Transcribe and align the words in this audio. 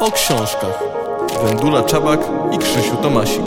o 0.00 0.10
książkach. 0.12 0.82
Wendula 1.42 1.82
Czabak 1.82 2.20
i 2.52 2.58
Krzysiu 2.58 2.96
Tomasik. 2.96 3.42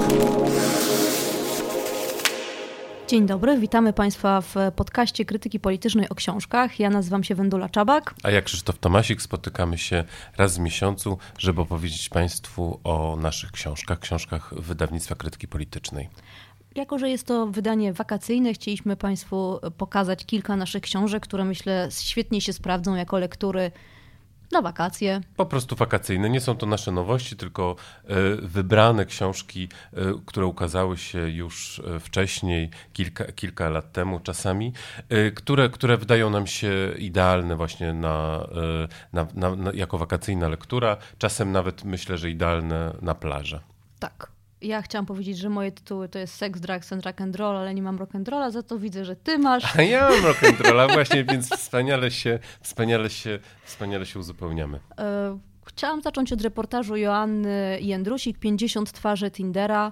Dzień 3.08 3.26
dobry, 3.26 3.58
witamy 3.60 3.94
Państwa 3.94 4.42
w 4.42 4.56
podcaście 4.76 5.26
Krytyki 5.26 5.60
Politycznej 5.60 6.10
o 6.10 6.16
książkach. 6.16 6.80
Ja 6.80 6.90
nazywam 6.90 7.24
się 7.24 7.36
Wendula 7.36 7.70
Czabak. 7.70 8.16
A 8.24 8.32
ja 8.32 8.42
Krzysztof 8.42 8.80
Tomasik 8.80 9.22
spotykamy 9.22 9.78
się 9.78 10.04
raz 10.38 10.58
w 10.58 10.60
miesiącu, 10.60 11.18
żeby 11.38 11.62
opowiedzieć 11.62 12.10
Państwu 12.10 12.80
o 12.84 13.16
naszych 13.22 13.52
książkach, 13.52 14.00
książkach 14.00 14.54
wydawnictwa 14.54 15.16
Krytyki 15.16 15.48
Politycznej. 15.48 16.10
Jako, 16.76 17.00
że 17.00 17.10
jest 17.10 17.28
to 17.28 17.48
wydanie 17.48 17.94
wakacyjne, 17.94 18.54
chcieliśmy 18.54 18.96
Państwu 18.96 19.60
pokazać 19.78 20.26
kilka 20.26 20.56
naszych 20.56 20.84
książek, 20.84 21.24
które 21.24 21.46
myślę 21.46 21.88
świetnie 21.92 22.42
się 22.42 22.54
sprawdzą 22.54 22.96
jako 22.96 23.20
lektury 23.20 23.72
na 24.54 24.62
wakacje. 24.62 25.22
Po 25.36 25.46
prostu 25.46 25.76
wakacyjne. 25.76 26.30
Nie 26.30 26.42
są 26.42 26.56
to 26.56 26.66
nasze 26.66 26.92
nowości, 26.92 27.36
tylko 27.36 27.76
e, 28.04 28.16
wybrane 28.36 29.06
książki, 29.06 29.70
e, 29.94 29.98
które 30.26 30.46
ukazały 30.46 30.98
się 30.98 31.30
już 31.30 31.80
e, 31.80 32.00
wcześniej, 32.00 32.70
kilka, 32.94 33.32
kilka 33.32 33.70
lat 33.70 33.92
temu 33.92 34.20
czasami, 34.20 34.74
które, 35.36 35.70
które 35.70 35.98
wydają 35.98 36.30
nam 36.30 36.48
się 36.48 36.94
idealne 36.98 37.56
właśnie 37.56 37.94
na, 37.94 38.48
na, 39.14 39.28
na, 39.34 39.56
na 39.56 39.72
jako 39.74 39.98
wakacyjna 39.98 40.48
lektura. 40.48 40.98
Czasem 41.18 41.52
nawet 41.52 41.84
myślę, 41.84 42.18
że 42.18 42.30
idealne 42.30 42.94
na 43.02 43.16
plażę. 43.16 43.60
Tak 44.00 44.33
ja 44.64 44.82
chciałam 44.82 45.06
powiedzieć, 45.06 45.38
że 45.38 45.50
moje 45.50 45.72
tytuły 45.72 46.10
to 46.10 46.20
jest 46.20 46.36
Sex, 46.36 46.60
Drugs 46.60 46.94
and 46.94 47.06
Rock 47.06 47.22
and 47.22 47.36
Roll, 47.36 47.58
ale 47.58 47.74
nie 47.74 47.82
mam 47.82 47.98
rock 47.98 48.16
and 48.16 48.28
rolla, 48.28 48.52
za 48.52 48.64
to 48.64 48.80
widzę, 48.80 49.06
że 49.06 49.16
ty 49.16 49.38
masz. 49.38 49.76
A 49.76 49.82
ja 49.94 50.10
mam 50.10 50.26
rock 50.26 50.44
and 50.44 50.60
rolla 50.60 50.88
właśnie, 50.88 51.24
więc 51.24 51.50
wspaniale 51.50 52.12
się, 52.12 52.40
wspaniale 52.62 53.10
się, 53.10 53.40
wspaniale 53.64 54.06
się 54.06 54.20
uzupełniamy. 54.20 54.80
E, 55.00 55.40
chciałam 55.66 56.02
zacząć 56.02 56.34
od 56.34 56.42
reportażu 56.42 56.96
Joanny 56.96 57.78
Jędrusik, 57.82 58.40
50 58.40 58.92
twarzy 58.92 59.32
Tindera. 59.32 59.92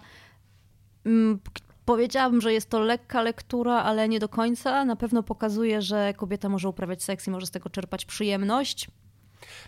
Mm, 1.06 1.40
powiedziałabym, 1.86 2.42
że 2.42 2.54
jest 2.54 2.70
to 2.70 2.80
lekka 2.80 3.22
lektura, 3.22 3.74
ale 3.74 4.10
nie 4.10 4.20
do 4.20 4.30
końca. 4.30 4.86
Na 4.86 4.96
pewno 4.96 5.24
pokazuje, 5.24 5.82
że 5.82 6.14
kobieta 6.18 6.50
może 6.50 6.70
uprawiać 6.70 7.04
seks 7.04 7.28
i 7.28 7.32
może 7.32 7.46
z 7.46 7.52
tego 7.52 7.70
czerpać 7.70 8.06
przyjemność. 8.06 8.88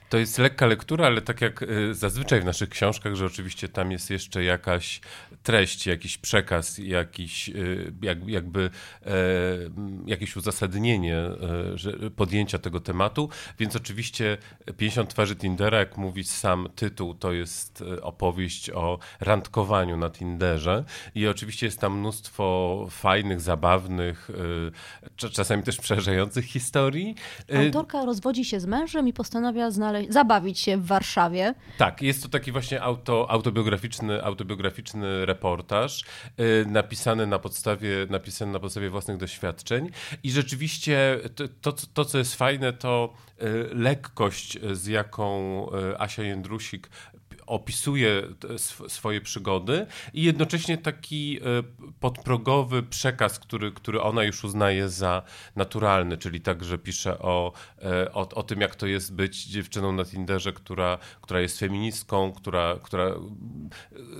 To 0.10 0.18
jest 0.18 0.38
lekka 0.38 0.66
lektura, 0.66 1.06
ale 1.06 1.22
tak 1.22 1.42
jak 1.42 1.62
y, 1.62 1.94
zazwyczaj 1.94 2.42
w 2.42 2.46
naszych 2.46 2.70
książkach, 2.70 3.16
że 3.16 3.26
oczywiście 3.26 3.70
tam 3.70 3.92
jest 3.92 4.10
jeszcze 4.10 4.44
jakaś 4.44 5.02
treść, 5.44 5.88
jakiś 5.88 6.18
przekaz, 6.18 6.78
jakiś, 6.78 7.50
y, 7.50 7.94
jak, 8.02 8.28
jakby 8.28 8.70
e, 9.06 9.10
jakieś 10.06 10.36
uzasadnienie 10.36 11.18
e, 11.18 12.10
podjęcia 12.16 12.60
tego 12.60 12.80
tematu. 12.80 13.30
Więc 13.60 13.76
oczywiście 13.76 14.38
50 14.78 15.10
twarzy 15.10 15.36
Tindera, 15.36 15.80
jak 15.80 15.98
mówi 15.98 16.24
sam 16.24 16.68
tytuł, 16.76 17.14
to 17.14 17.32
jest 17.32 17.84
e, 17.98 18.02
opowieść 18.02 18.70
o 18.70 19.00
randkowaniu 19.20 19.98
na 19.98 20.10
Tinderze. 20.10 20.84
I 21.16 21.28
oczywiście 21.28 21.66
jest 21.66 21.80
tam 21.80 22.00
mnóstwo 22.00 22.88
fajnych, 22.90 23.42
zabawnych, 23.42 24.32
czasami 25.16 25.64
też 25.64 25.78
przerażających 25.78 26.46
historii. 26.46 27.16
Autorka 27.66 28.06
rozwodzi 28.06 28.46
się 28.46 28.60
z 28.60 28.66
mężem 28.66 29.08
i 29.08 29.14
postanawia 29.14 29.72
znaleźć, 29.74 30.14
zabawić 30.14 30.60
się 30.60 30.78
w 30.78 30.86
Warszawie. 30.86 31.54
Tak, 31.78 32.02
jest 32.02 32.24
to 32.24 32.30
taki 32.30 32.52
właśnie 32.52 32.82
auto, 32.82 33.32
autobiograficzny, 33.32 34.24
autobiograficzny 34.24 35.26
reportaż 35.26 36.04
yy, 36.38 36.66
napisany, 36.68 37.28
na 37.28 37.40
podstawie, 37.40 37.90
napisany 38.10 38.52
na 38.52 38.60
podstawie 38.60 38.90
własnych 38.90 39.18
doświadczeń 39.18 39.90
i 40.24 40.32
rzeczywiście 40.32 41.20
to, 41.36 41.48
to, 41.62 41.74
to 41.94 42.06
co 42.06 42.18
jest 42.18 42.36
fajne, 42.36 42.74
to 42.74 43.14
yy, 43.42 43.70
lekkość, 43.74 44.60
z 44.72 44.88
jaką 44.88 45.68
yy, 45.72 46.00
Asia 46.00 46.24
Jędrusik 46.24 46.90
opisuje 47.46 48.24
swoje 48.88 49.22
przygody 49.22 49.86
i 50.14 50.24
jednocześnie 50.24 50.78
taki 50.78 51.40
e, 51.40 51.42
podprogowy 52.00 52.84
przekaz, 52.84 53.40
który, 53.40 53.72
który 53.72 54.02
ona 54.02 54.24
już 54.24 54.44
uznaje 54.44 54.90
za 54.90 55.22
naturalny, 55.56 56.18
czyli 56.18 56.42
także 56.42 56.78
pisze 56.78 57.20
o, 57.20 57.54
e, 57.82 58.14
o, 58.14 58.30
o 58.30 58.44
tym, 58.44 58.62
jak 58.62 58.76
to 58.76 58.88
jest 58.88 59.16
być 59.16 59.46
dziewczyną 59.46 59.92
na 59.92 60.06
Tinderze, 60.06 60.54
która, 60.54 60.98
która 61.22 61.42
jest 61.42 61.60
feministką, 61.60 62.32
która, 62.32 62.80
która 62.84 63.06
e, 63.06 63.16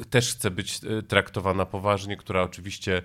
też 0.10 0.32
chce 0.32 0.52
być 0.52 0.80
traktowana 1.08 1.66
poważnie, 1.66 2.18
która 2.18 2.42
oczywiście 2.44 3.02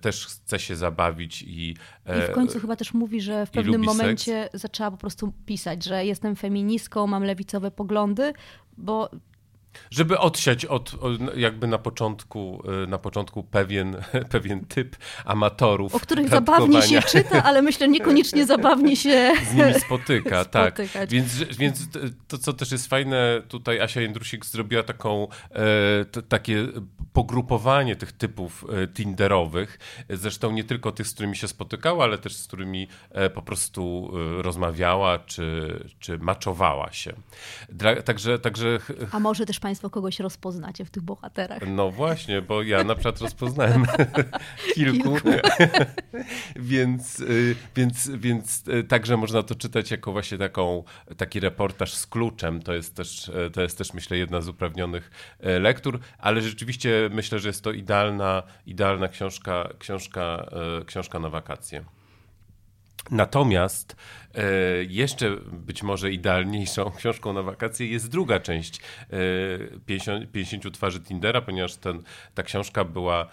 też 0.00 0.26
chce 0.26 0.58
się 0.58 0.76
zabawić 0.76 1.42
i 1.42 1.74
i 2.06 2.32
w 2.32 2.34
końcu 2.34 2.60
chyba 2.60 2.76
też 2.76 2.94
mówi, 2.94 3.20
że 3.20 3.46
w 3.46 3.50
pewnym 3.50 3.84
momencie 3.84 4.42
seks. 4.42 4.60
zaczęła 4.60 4.90
po 4.90 4.96
prostu 4.96 5.32
pisać, 5.46 5.84
że 5.84 6.04
jestem 6.04 6.36
feministką, 6.36 7.06
mam 7.06 7.24
lewicowe 7.24 7.70
poglądy, 7.70 8.32
bo 8.76 9.10
żeby 9.90 10.18
odsiać 10.18 10.64
od, 10.64 10.92
jakby 11.36 11.66
na 11.66 11.78
początku, 11.78 12.62
y, 12.84 12.86
na 12.86 12.98
początku 12.98 13.42
pewien, 13.42 13.96
pewien 14.30 14.64
typ 14.64 14.96
amatorów. 15.24 15.94
O 15.94 16.00
których 16.00 16.28
zabawnie 16.28 16.82
się 16.82 17.02
czyta, 17.12 17.42
ale 17.42 17.62
myślę 17.62 17.88
niekoniecznie 17.88 18.46
zabawnie 18.46 18.96
się 18.96 19.32
z 19.50 19.54
nimi 19.54 19.74
spotyka. 19.74 20.44
tak. 20.58 20.80
Więc, 21.08 21.42
więc 21.58 21.78
to, 22.28 22.38
co 22.38 22.52
też 22.52 22.72
jest 22.72 22.86
fajne, 22.86 23.42
tutaj 23.48 23.80
Asia 23.80 24.00
Jędrusik 24.00 24.46
zrobiła 24.46 24.82
taką, 24.82 25.28
e, 25.50 26.04
t, 26.04 26.22
takie 26.22 26.66
pogrupowanie 27.12 27.96
tych 27.96 28.12
typów 28.12 28.64
e, 28.82 28.88
tinderowych. 28.88 29.78
Zresztą 30.10 30.52
nie 30.52 30.64
tylko 30.64 30.92
tych, 30.92 31.06
z 31.06 31.14
którymi 31.14 31.36
się 31.36 31.48
spotykała, 31.48 32.04
ale 32.04 32.18
też 32.18 32.36
z 32.36 32.46
którymi 32.46 32.88
e, 33.10 33.30
po 33.30 33.42
prostu 33.42 34.10
rozmawiała 34.42 35.18
czy, 35.18 35.78
czy 35.98 36.18
maczowała 36.18 36.92
się. 36.92 37.12
Dla, 37.68 38.02
także, 38.02 38.38
także... 38.38 38.78
A 39.12 39.20
może 39.20 39.46
też 39.46 39.60
Państwo 39.68 39.90
kogoś 39.90 40.20
rozpoznacie 40.20 40.84
w 40.84 40.90
tych 40.90 41.02
bohaterach? 41.02 41.62
No 41.66 41.90
właśnie, 41.90 42.42
bo 42.42 42.62
ja 42.62 42.84
na 42.84 42.94
przykład 42.94 43.20
rozpoznałem 43.20 43.86
kilku. 44.74 45.14
kilku. 45.14 45.28
więc, 46.56 47.22
więc, 47.76 48.08
więc 48.08 48.64
także 48.88 49.16
można 49.16 49.42
to 49.42 49.54
czytać 49.54 49.90
jako 49.90 50.12
właśnie 50.12 50.38
taką, 50.38 50.84
taki 51.16 51.40
reportaż 51.40 51.94
z 51.94 52.06
kluczem. 52.06 52.62
To 52.62 52.74
jest 52.74 52.96
też, 52.96 53.30
to 53.52 53.62
jest 53.62 53.78
też 53.78 53.94
myślę 53.94 54.16
jedna 54.16 54.40
z 54.40 54.48
uprawnionych 54.48 55.10
lektur, 55.60 56.00
ale 56.18 56.40
rzeczywiście 56.40 57.10
myślę, 57.12 57.38
że 57.38 57.48
jest 57.48 57.64
to 57.64 57.72
idealna, 57.72 58.42
idealna 58.66 59.08
książka, 59.08 59.68
książka, 59.78 60.50
książka 60.86 61.18
na 61.18 61.30
wakacje. 61.30 61.84
Natomiast 63.10 63.96
jeszcze 64.88 65.36
być 65.52 65.82
może 65.82 66.12
idealniejszą 66.12 66.90
książką 66.98 67.32
na 67.32 67.42
wakacje 67.42 67.86
jest 67.86 68.08
druga 68.08 68.40
część 68.40 68.80
50, 69.86 70.24
e, 70.24 70.26
50 70.26 70.74
twarzy 70.74 71.00
Tindera, 71.00 71.40
ponieważ 71.40 71.76
ten, 71.76 72.02
ta 72.34 72.42
książka 72.42 72.84
była 72.84 73.26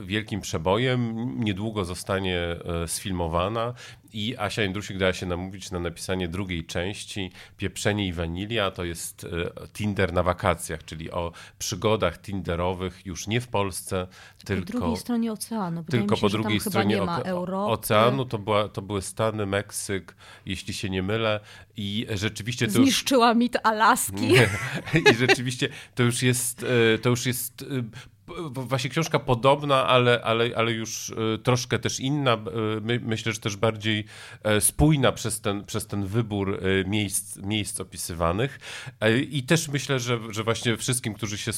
wielkim 0.00 0.40
przebojem, 0.40 1.34
niedługo 1.44 1.84
zostanie 1.84 2.56
sfilmowana 2.86 3.74
i 4.12 4.36
Asia 4.38 4.62
Jędrusik 4.62 4.98
dała 4.98 5.12
się 5.12 5.26
namówić 5.26 5.70
na 5.70 5.80
napisanie 5.80 6.28
drugiej 6.28 6.64
części 6.64 7.30
Pieprzenie 7.56 8.06
i 8.06 8.12
Wanilia. 8.12 8.70
To 8.70 8.84
jest 8.84 9.24
e, 9.24 9.68
Tinder 9.72 10.12
na 10.12 10.22
wakacjach, 10.22 10.84
czyli 10.84 11.10
o 11.10 11.32
przygodach 11.58 12.20
tinderowych 12.20 13.06
już 13.06 13.26
nie 13.26 13.40
w 13.40 13.48
Polsce, 13.48 14.06
tylko... 14.44 14.72
Po 14.72 14.78
drugiej 14.78 14.96
stronie 14.96 15.32
oceanu. 15.32 15.82
Wydaje 15.82 16.02
tylko 16.02 16.16
się, 16.16 16.20
po 16.20 16.28
drugiej 16.28 16.60
stronie 16.60 17.02
oceanu. 17.50 18.24
To, 18.24 18.38
była, 18.38 18.68
to 18.68 18.82
były 18.82 19.02
Stany, 19.02 19.46
Meksyk, 19.46 20.14
jeśli 20.46 20.74
się 20.74 20.90
nie 20.90 21.02
mylę. 21.02 21.40
I 21.76 22.06
rzeczywiście 22.14 22.66
to 22.66 22.72
Zniszczyła 22.72 23.28
już... 23.28 23.38
mit 23.38 23.56
Alaski. 23.62 24.32
I 25.12 25.14
rzeczywiście 25.14 25.68
to 25.94 26.02
już 26.02 26.22
jest, 26.22 26.66
e, 26.94 26.98
to 26.98 27.10
już 27.10 27.26
jest 27.26 27.62
e, 27.62 27.66
właśnie 28.50 28.90
książka 28.90 29.18
podobna, 29.18 29.86
ale, 29.86 30.22
ale, 30.22 30.50
ale 30.56 30.72
już 30.72 31.10
e, 31.10 31.38
troszkę 31.38 31.78
też 31.78 32.00
inna. 32.00 32.38
My, 32.82 33.00
myślę, 33.02 33.32
że 33.32 33.40
też 33.40 33.56
bardziej 33.56 34.04
spójna 34.60 35.12
przez 35.12 35.40
ten, 35.40 35.64
przez 35.64 35.86
ten 35.86 36.06
wybór 36.06 36.60
miejsc, 36.86 37.36
miejsc 37.36 37.80
opisywanych. 37.80 38.60
I 39.30 39.42
też 39.42 39.68
myślę, 39.68 40.00
że, 40.00 40.18
że 40.30 40.44
właśnie 40.44 40.76
wszystkim, 40.76 41.14
którzy 41.14 41.38
się, 41.38 41.52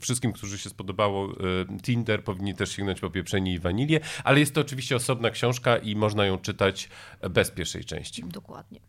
wszystkim, 0.00 0.32
którzy 0.32 0.58
się 0.58 0.70
spodobało 0.70 1.34
Tinder, 1.82 2.24
powinni 2.24 2.54
też 2.54 2.76
sięgnąć 2.76 3.00
po 3.00 3.10
pieprzenie 3.10 3.54
i 3.54 3.58
wanilię, 3.58 4.00
ale 4.24 4.40
jest 4.40 4.54
to 4.54 4.60
oczywiście 4.60 4.96
osobna 4.96 5.30
książka 5.30 5.76
i 5.76 5.96
można 5.96 6.26
ją 6.26 6.38
czytać 6.38 6.88
bez 7.30 7.50
pierwszej 7.50 7.84
części. 7.84 8.24
Dokładnie. 8.24 8.80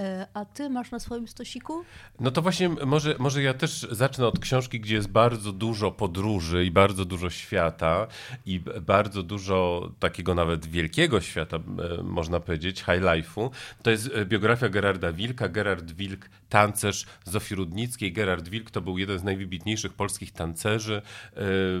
E, 0.00 0.26
a 0.34 0.44
ty 0.44 0.70
masz 0.70 0.90
na 0.90 0.98
swoim 0.98 1.28
stosiku? 1.28 1.84
No 2.20 2.30
to 2.30 2.42
właśnie 2.42 2.68
może, 2.68 3.14
może 3.18 3.42
ja 3.42 3.54
też 3.54 3.86
zacznę 3.90 4.26
od 4.26 4.38
książki, 4.38 4.80
gdzie 4.80 4.94
jest 4.94 5.08
bardzo 5.08 5.52
dużo 5.52 5.90
podróży 5.90 6.64
i 6.64 6.70
bardzo 6.70 7.04
dużo 7.04 7.30
świata 7.30 8.06
i 8.46 8.60
bardzo 8.80 9.22
dużo 9.22 9.90
takiego 9.98 10.34
nawet 10.34 10.66
wielkiego 10.66 11.20
świata, 11.20 11.56
e, 11.56 12.02
można 12.02 12.40
powiedzieć, 12.40 12.78
high 12.78 13.02
life'u. 13.02 13.50
To 13.82 13.90
jest 13.90 14.10
e, 14.14 14.26
biografia 14.26 14.68
Gerarda 14.68 15.12
Wilka. 15.12 15.48
Gerard 15.48 15.92
Wilk, 15.92 16.28
tancerz 16.48 17.06
Zofii 17.24 17.54
Rudnickiej. 17.54 18.12
Gerard 18.12 18.48
Wilk 18.48 18.70
to 18.70 18.80
był 18.80 18.98
jeden 18.98 19.18
z 19.18 19.24
najwybitniejszych 19.24 19.92
polskich 19.92 20.32
tancerzy 20.32 21.02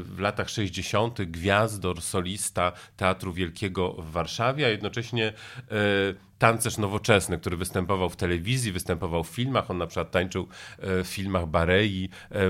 w 0.02 0.16
latach 0.18 0.48
60., 0.48 1.22
gwiazdor, 1.22 2.02
solista 2.02 2.72
Teatru 2.96 3.32
Wielkiego 3.32 3.92
w 3.92 4.10
Warszawie, 4.10 4.66
a 4.66 4.68
jednocześnie 4.68 5.32
tancerz 6.40 6.78
nowoczesny, 6.78 7.38
który 7.38 7.56
występował 7.56 8.10
w 8.10 8.16
telewizji, 8.16 8.72
występował 8.72 9.24
w 9.24 9.28
filmach. 9.28 9.70
On 9.70 9.78
na 9.78 9.86
przykład 9.86 10.10
tańczył 10.10 10.48
w 10.78 11.06
filmach 11.06 11.46
Barei, 11.46 12.08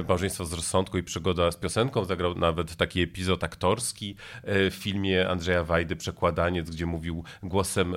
Małżeństwo 0.09 0.45
z 0.45 0.53
rozsądku 0.53 0.99
i 0.99 1.03
przygoda 1.03 1.51
z 1.51 1.57
piosenką. 1.57 2.05
Zagrał 2.05 2.35
nawet 2.35 2.77
taki 2.77 3.03
epizod 3.03 3.45
aktorski 3.45 4.17
w 4.45 4.77
filmie 4.79 5.29
Andrzeja 5.29 5.65
Wajdy, 5.65 5.97
Przekładaniec, 5.97 6.71
gdzie 6.71 6.87
mówił 6.87 7.25
głosem 7.43 7.97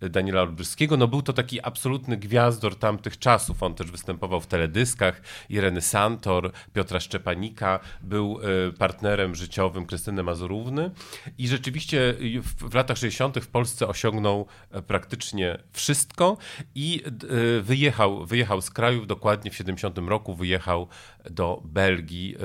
Daniela 0.00 0.42
Olbryskiego. 0.42 0.96
No 0.96 1.08
był 1.08 1.22
to 1.22 1.32
taki 1.32 1.60
absolutny 1.62 2.16
gwiazdor 2.16 2.76
tamtych 2.76 3.18
czasów. 3.18 3.62
On 3.62 3.74
też 3.74 3.90
występował 3.90 4.40
w 4.40 4.46
teledyskach. 4.46 5.22
Ireny 5.48 5.80
Santor, 5.80 6.52
Piotra 6.72 7.00
Szczepanika, 7.00 7.80
był 8.00 8.38
partnerem 8.78 9.34
życiowym 9.34 9.86
Krystyny 9.86 10.22
Mazurówny 10.22 10.90
i 11.38 11.48
rzeczywiście 11.48 12.14
w, 12.42 12.74
latach 12.74 12.98
60. 12.98 13.38
w 13.38 13.48
Polsce 13.48 13.88
osiągnął 13.88 14.46
e, 14.70 14.82
praktycznie 15.08 15.58
wszystko 15.72 16.36
i 16.74 17.02
e, 17.04 17.60
wyjechał, 17.60 18.26
wyjechał 18.26 18.62
z 18.62 18.70
kraju, 18.70 19.06
dokładnie 19.06 19.50
w 19.50 19.54
70 19.54 19.98
roku 19.98 20.34
wyjechał 20.34 20.88
do 21.30 21.62
Belgii, 21.64 22.36
e, 22.36 22.38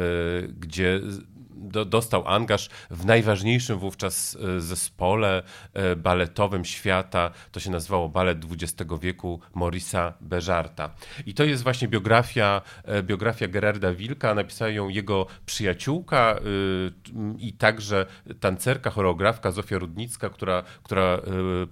gdzie 0.48 1.00
do, 1.64 1.86
dostał 1.86 2.28
angaż 2.28 2.70
w 2.92 3.06
najważniejszym 3.06 3.80
wówczas 3.80 4.38
e, 4.58 4.62
zespole 4.62 5.44
e, 5.74 5.96
baletowym 5.96 6.66
świata. 6.66 7.32
To 7.52 7.60
się 7.60 7.72
nazywało 7.72 8.10
Balet 8.10 8.38
XX 8.52 8.92
wieku 9.02 9.40
Morisa 9.54 10.14
Beżarta. 10.22 10.96
I 11.26 11.34
to 11.34 11.44
jest 11.44 11.64
właśnie 11.64 11.88
biografia, 11.88 12.62
e, 12.84 13.04
biografia 13.04 13.48
Gerarda 13.48 13.94
Wilka. 13.94 14.36
Napisała 14.36 14.72
ją 14.72 14.90
jego 14.90 15.26
przyjaciółka 15.46 16.40
i 17.38 17.54
także 17.54 18.06
tancerka, 18.40 18.90
choreografka 18.90 19.52
Zofia 19.52 19.78
Rudnicka, 19.78 20.30
która, 20.30 20.64
która 20.84 21.20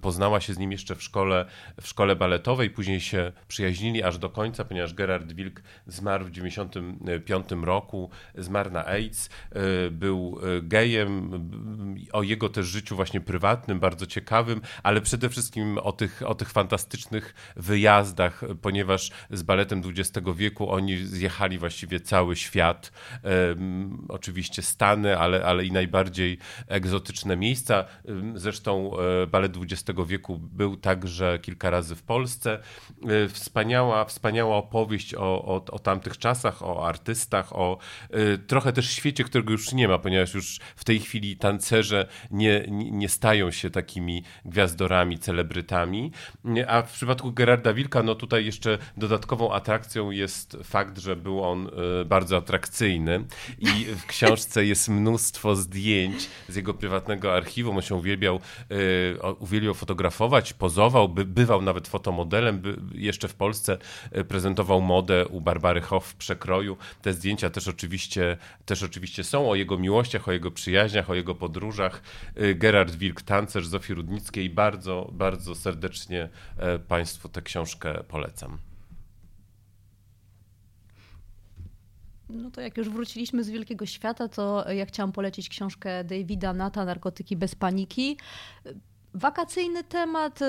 poznała 0.02 0.42
się 0.42 0.54
z 0.54 0.58
nim 0.58 0.72
jeszcze 0.72 0.96
w 0.96 1.04
szkole, 1.04 1.46
w 1.82 1.88
szkole 1.88 2.16
baletowej. 2.16 2.70
Później 2.70 3.02
się 3.02 3.32
przyjaźnili 3.48 4.04
aż 4.04 4.18
do 4.18 4.30
końca, 4.30 4.66
ponieważ 4.66 4.94
Gerard 4.94 5.34
Wilk 5.34 5.62
zmarł 5.88 6.26
w 6.26 6.32
1995 6.32 7.66
roku, 7.66 8.10
zmarł 8.36 8.72
na 8.72 8.86
AIDS 8.86 9.30
był 9.92 10.40
e, 10.58 10.62
gejem, 10.62 11.32
o 12.12 12.24
jego 12.24 12.50
też 12.50 12.66
życiu 12.66 12.96
właśnie 12.96 13.22
prywatnym, 13.22 13.80
bardzo 13.80 14.06
ciekawym, 14.06 14.62
ale 14.84 15.02
przede 15.02 15.30
wszystkim 15.30 15.78
o 15.78 15.92
tych, 15.92 16.22
o 16.26 16.36
tych 16.36 16.50
fantastycznych 16.50 17.36
wyjazdach, 17.56 18.42
ponieważ 18.62 19.12
z 19.30 19.44
baletem 19.44 19.82
XX 19.86 20.28
wieku 20.36 20.72
oni 20.72 20.98
zjechali 20.98 21.58
właściwie 21.58 22.00
cały 22.00 22.36
świat. 22.36 22.92
oczywiście 24.10 24.62
Stany, 24.62 25.18
ale, 25.18 25.46
ale 25.46 25.66
i 25.66 25.72
najbardziej 25.72 26.38
egzotyczne 26.68 27.38
miejsca. 27.38 27.86
Zresztą 28.36 28.92
e, 29.24 29.28
balet 29.28 29.58
XX 29.58 30.00
wieku 30.08 30.38
był 30.38 30.78
także 30.78 31.40
kilka 31.40 31.70
razy 31.70 31.96
w 31.96 32.04
Polsce. 32.04 32.60
E, 33.08 33.28
wspaniała, 33.28 34.06
wspaniała 34.06 34.58
opowieść 34.58 35.16
o, 35.16 35.46
o, 35.46 35.66
o 35.72 35.80
tamtych 35.80 36.18
czasach, 36.18 36.62
o 36.62 36.88
artystach, 36.88 37.56
o 37.56 37.78
trochę 38.48 38.74
też 38.74 38.92
świecie, 38.92 39.24
którego 39.24 39.52
już 39.52 39.71
nie 39.74 39.88
ma, 39.88 40.00
ponieważ 40.00 40.34
już 40.34 40.60
w 40.76 40.84
tej 40.84 41.00
chwili 41.00 41.38
tancerze 41.38 42.08
nie, 42.32 42.66
nie 42.70 43.10
stają 43.10 43.52
się 43.52 43.70
takimi 43.70 44.24
gwiazdorami, 44.46 45.20
celebrytami. 45.20 46.12
A 46.68 46.82
w 46.82 46.94
przypadku 46.94 47.32
Gerarda 47.32 47.74
Wilka, 47.74 48.04
no 48.04 48.16
tutaj 48.16 48.46
jeszcze 48.46 48.78
dodatkową 48.98 49.54
atrakcją 49.54 50.12
jest 50.12 50.58
fakt, 50.64 50.98
że 50.98 51.16
był 51.16 51.44
on 51.44 51.68
e, 52.02 52.06
bardzo 52.06 52.38
atrakcyjny 52.38 53.26
i 53.60 53.86
w 53.86 54.06
książce 54.06 54.66
jest 54.66 54.90
mnóstwo 54.90 55.56
zdjęć 55.56 56.30
z 56.50 56.56
jego 56.56 56.74
prywatnego 56.74 57.36
archiwum. 57.36 57.76
On 57.76 57.82
się 57.82 57.96
uwielbiał, 57.96 58.40
e, 59.20 59.34
uwielbiał 59.34 59.74
fotografować, 59.74 60.54
pozował, 60.54 61.10
by, 61.10 61.26
bywał 61.26 61.62
nawet 61.62 61.88
fotomodelem, 61.88 62.62
jeszcze 62.94 63.28
w 63.28 63.34
Polsce 63.34 63.78
e, 64.12 64.24
prezentował 64.24 64.82
modę 64.82 65.28
u 65.28 65.42
Barbary 65.42 65.82
Hoff 65.82 66.08
w 66.08 66.16
przekroju. 66.16 66.78
Te 67.02 67.14
zdjęcia 67.14 67.50
też 67.50 67.68
oczywiście, 67.68 68.38
też 68.66 68.84
oczywiście 68.84 69.24
są 69.24 69.50
o 69.50 69.56
jego 69.62 69.78
miłościach, 69.78 70.28
o 70.28 70.32
jego 70.32 70.52
przyjaźniach, 70.52 71.10
o 71.10 71.16
jego 71.16 71.36
podróżach. 71.36 72.02
Y, 72.42 72.56
Gerard 72.56 72.96
Wilk, 72.96 73.22
tancerz 73.22 73.68
Zofii 73.68 73.94
Rudnickiej. 73.94 74.50
Bardzo, 74.50 75.10
bardzo 75.14 75.56
serdecznie 75.56 76.30
e, 76.58 76.80
Państwu 76.80 77.30
tę 77.30 77.42
książkę 77.42 78.04
polecam. 78.08 78.58
No 82.30 82.52
to 82.52 82.62
jak 82.62 82.78
już 82.78 82.90
wróciliśmy 82.90 83.44
z 83.44 83.50
Wielkiego 83.50 83.86
Świata, 83.86 84.28
to 84.28 84.72
ja 84.72 84.86
chciałam 84.86 85.12
polecić 85.12 85.50
książkę 85.50 86.04
Davida 86.04 86.54
Nata, 86.54 86.86
Narkotyki 86.86 87.36
bez 87.36 87.56
paniki. 87.56 88.18
Wakacyjny 89.14 89.84
temat, 89.84 90.40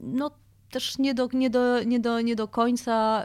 no 0.00 0.30
też 0.70 0.98
nie 0.98 1.14
do, 1.14 1.28
nie 1.32 1.50
do, 1.50 1.82
nie 1.82 2.00
do, 2.00 2.20
nie 2.20 2.36
do 2.36 2.48
końca 2.48 3.24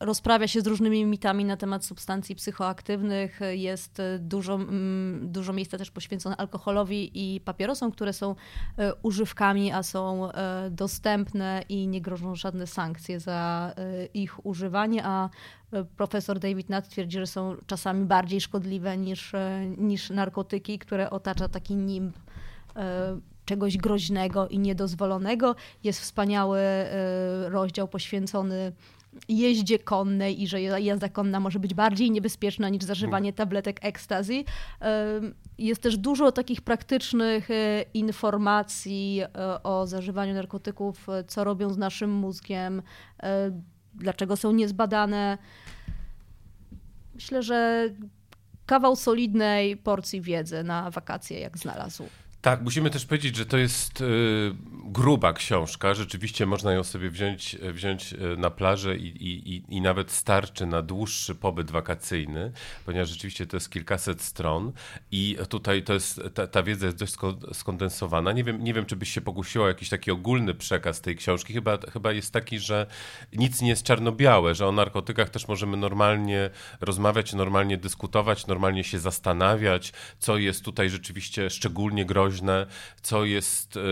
rozprawia 0.00 0.48
się 0.48 0.60
z 0.60 0.66
różnymi 0.66 1.04
mitami 1.04 1.44
na 1.44 1.56
temat 1.56 1.84
substancji 1.84 2.36
psychoaktywnych. 2.36 3.40
Jest 3.50 4.02
dużo, 4.18 4.54
mm, 4.54 5.32
dużo 5.32 5.52
miejsca 5.52 5.78
też 5.78 5.90
poświęcone 5.90 6.36
alkoholowi 6.36 7.10
i 7.14 7.40
papierosom, 7.40 7.92
które 7.92 8.12
są 8.12 8.34
e, 8.76 8.94
używkami, 8.94 9.72
a 9.72 9.82
są 9.82 10.32
e, 10.32 10.70
dostępne 10.70 11.62
i 11.68 11.88
nie 11.88 12.00
grożą 12.00 12.34
żadne 12.34 12.66
sankcje 12.66 13.20
za 13.20 13.72
e, 13.76 14.06
ich 14.06 14.46
używanie, 14.46 15.04
a 15.04 15.30
profesor 15.96 16.38
David 16.38 16.70
Nutt 16.70 16.88
twierdzi, 16.88 17.18
że 17.18 17.26
są 17.26 17.56
czasami 17.66 18.04
bardziej 18.04 18.40
szkodliwe 18.40 18.96
niż, 18.96 19.32
niż 19.78 20.10
narkotyki, 20.10 20.78
które 20.78 21.10
otacza 21.10 21.48
taki 21.48 21.76
nimb 21.76 22.16
czegoś 23.46 23.76
groźnego 23.76 24.48
i 24.48 24.58
niedozwolonego. 24.58 25.54
Jest 25.84 26.00
wspaniały 26.00 26.60
rozdział 27.48 27.88
poświęcony 27.88 28.72
jeździe 29.28 29.78
konnej 29.78 30.42
i 30.42 30.48
że 30.48 30.62
jazda 30.62 31.08
konna 31.08 31.40
może 31.40 31.58
być 31.58 31.74
bardziej 31.74 32.10
niebezpieczna 32.10 32.68
niż 32.68 32.84
zażywanie 32.84 33.32
tabletek 33.32 33.84
ekstazy. 33.84 34.44
Jest 35.58 35.82
też 35.82 35.96
dużo 35.98 36.32
takich 36.32 36.60
praktycznych 36.60 37.50
e, 37.50 37.84
informacji 37.94 39.22
o 39.62 39.86
zażywaniu 39.86 40.34
narkotyków, 40.34 41.06
co 41.26 41.44
robią 41.44 41.70
z 41.70 41.78
naszym 41.78 42.10
mózgiem, 42.10 42.82
dlaczego 43.94 44.36
są 44.36 44.52
niezbadane. 44.52 45.38
Myślę, 47.14 47.42
że 47.42 47.88
kawał 48.66 48.96
solidnej 48.96 49.76
porcji 49.76 50.20
wiedzy 50.20 50.64
na 50.64 50.90
wakacje, 50.90 51.40
jak 51.40 51.58
znalazł. 51.58 52.04
Tak, 52.46 52.62
musimy 52.62 52.90
też 52.90 53.06
powiedzieć, 53.06 53.36
że 53.36 53.46
to 53.46 53.56
jest 53.56 54.00
y, 54.00 54.04
gruba 54.84 55.32
książka. 55.32 55.94
Rzeczywiście 55.94 56.46
można 56.46 56.72
ją 56.72 56.84
sobie 56.84 57.10
wziąć, 57.10 57.56
wziąć 57.72 58.12
y, 58.12 58.36
na 58.36 58.50
plażę 58.50 58.96
i, 58.96 59.06
i, 59.06 59.64
i 59.76 59.80
nawet 59.80 60.10
starczy 60.10 60.66
na 60.66 60.82
dłuższy 60.82 61.34
pobyt 61.34 61.70
wakacyjny, 61.70 62.52
ponieważ 62.84 63.08
rzeczywiście 63.08 63.46
to 63.46 63.56
jest 63.56 63.70
kilkaset 63.70 64.22
stron 64.22 64.72
i 65.12 65.36
tutaj 65.48 65.82
to 65.82 65.92
jest, 65.92 66.20
ta, 66.34 66.46
ta 66.46 66.62
wiedza 66.62 66.86
jest 66.86 66.98
dość 66.98 67.14
skondensowana. 67.52 68.32
Nie 68.32 68.44
wiem, 68.44 68.64
nie 68.64 68.74
wiem, 68.74 68.86
czy 68.86 68.96
byś 68.96 69.10
się 69.10 69.20
pokusiło 69.20 69.64
o 69.64 69.68
jakiś 69.68 69.88
taki 69.88 70.10
ogólny 70.10 70.54
przekaz 70.54 71.00
tej 71.00 71.16
książki. 71.16 71.52
Chyba, 71.52 71.78
chyba 71.92 72.12
jest 72.12 72.32
taki, 72.32 72.58
że 72.58 72.86
nic 73.32 73.62
nie 73.62 73.68
jest 73.68 73.82
czarno-białe, 73.82 74.54
że 74.54 74.66
o 74.66 74.72
narkotykach 74.72 75.30
też 75.30 75.48
możemy 75.48 75.76
normalnie 75.76 76.50
rozmawiać, 76.80 77.34
normalnie 77.34 77.76
dyskutować, 77.76 78.46
normalnie 78.46 78.84
się 78.84 78.98
zastanawiać, 78.98 79.92
co 80.18 80.38
jest 80.38 80.64
tutaj 80.64 80.90
rzeczywiście 80.90 81.50
szczególnie 81.50 82.04
groźne 82.04 82.35
groźne, 82.36 82.66
co 83.02 83.24
jest. 83.24 83.76
Yy... 83.76 83.82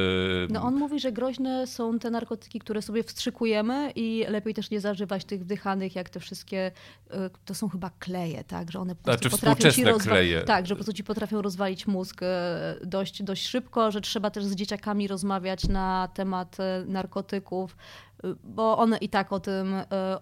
No 0.51 0.63
on 0.63 0.75
mówi, 0.75 1.01
że 1.01 1.13
groźne 1.13 1.67
są 1.67 1.99
te 1.99 2.11
narkotyki, 2.11 2.59
które 2.59 2.83
sobie 2.83 3.03
wstrzykujemy 3.03 3.93
i 3.97 4.25
lepiej 4.29 4.55
też 4.55 4.71
nie 4.71 4.81
zażywać 4.81 5.25
tych 5.25 5.41
wdychanych, 5.41 5.97
jak 5.97 6.11
te 6.11 6.21
wszystkie, 6.21 6.73
yy, 7.11 7.31
to 7.45 7.55
są 7.55 7.69
chyba 7.69 7.91
kleje, 7.99 8.45
tak, 8.45 8.73
że 8.73 8.81
one 8.81 8.95
po 8.95 9.03
prostu 9.05 9.29
znaczy, 9.29 9.37
potrafią 9.37 9.99
ci 9.99 10.01
kleje. 10.09 10.43
Tak, 10.43 10.67
że 10.67 10.75
po 10.75 10.77
prostu 10.77 10.93
ci 10.93 11.05
potrafią 11.05 11.43
rozwalić 11.43 11.87
mózg 11.87 12.21
yy, 12.21 12.87
dość, 12.87 13.23
dość 13.23 13.47
szybko, 13.47 13.91
że 13.91 14.01
trzeba 14.01 14.31
też 14.31 14.45
z 14.45 14.55
dzieciakami 14.55 15.09
rozmawiać 15.09 15.69
na 15.69 16.09
temat 16.15 16.57
narkotyków, 16.87 17.77
bo 18.45 18.79
one 18.79 18.99
i 18.99 19.09
tak 19.09 19.33
o 19.33 19.41
tym, 19.41 19.75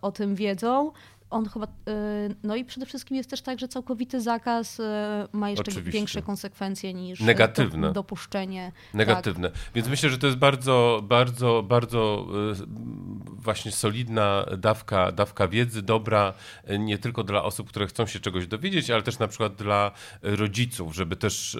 o 0.03 0.13
tym 0.13 0.35
wiedzą 0.35 0.93
on 1.33 1.49
chyba. 1.49 1.67
Y, 1.67 1.71
no 2.43 2.57
i 2.57 2.65
przede 2.65 2.87
wszystkim 2.87 3.17
jest 3.17 3.31
też 3.31 3.43
tak, 3.43 3.59
że 3.59 3.69
całkowity 3.69 4.21
zakaz 4.21 4.81
y, 4.81 4.83
ma 5.33 5.51
jeszcze 5.51 5.63
Oczywiście. 5.63 5.93
większe 5.93 6.23
konsekwencje 6.23 6.95
niż 6.95 7.21
negatywne. 7.21 7.87
Do, 7.87 7.93
dopuszczenie. 7.93 8.73
Negatywne. 8.95 9.51
Tak. 9.51 9.61
Więc 9.75 9.89
myślę, 9.89 10.11
że 10.11 10.19
to 10.19 10.27
jest 10.27 10.39
bardzo, 10.39 11.01
bardzo, 11.05 11.63
bardzo 11.63 12.27
właśnie 13.27 13.73
solidna 13.73 14.45
dawka, 14.59 15.13
dawka 15.13 15.49
wiedzy, 15.49 15.83
dobra 15.83 16.35
nie 16.79 16.99
tylko 16.99 17.25
dla 17.25 17.45
osób, 17.45 17.69
które 17.69 17.87
chcą 17.87 18.07
się 18.07 18.21
czegoś 18.21 18.47
dowiedzieć, 18.47 18.91
ale 18.91 19.03
też 19.03 19.19
na 19.19 19.29
przykład 19.29 19.55
dla 19.55 19.91
rodziców, 20.23 20.95
żeby 20.95 21.17
też... 21.17 21.59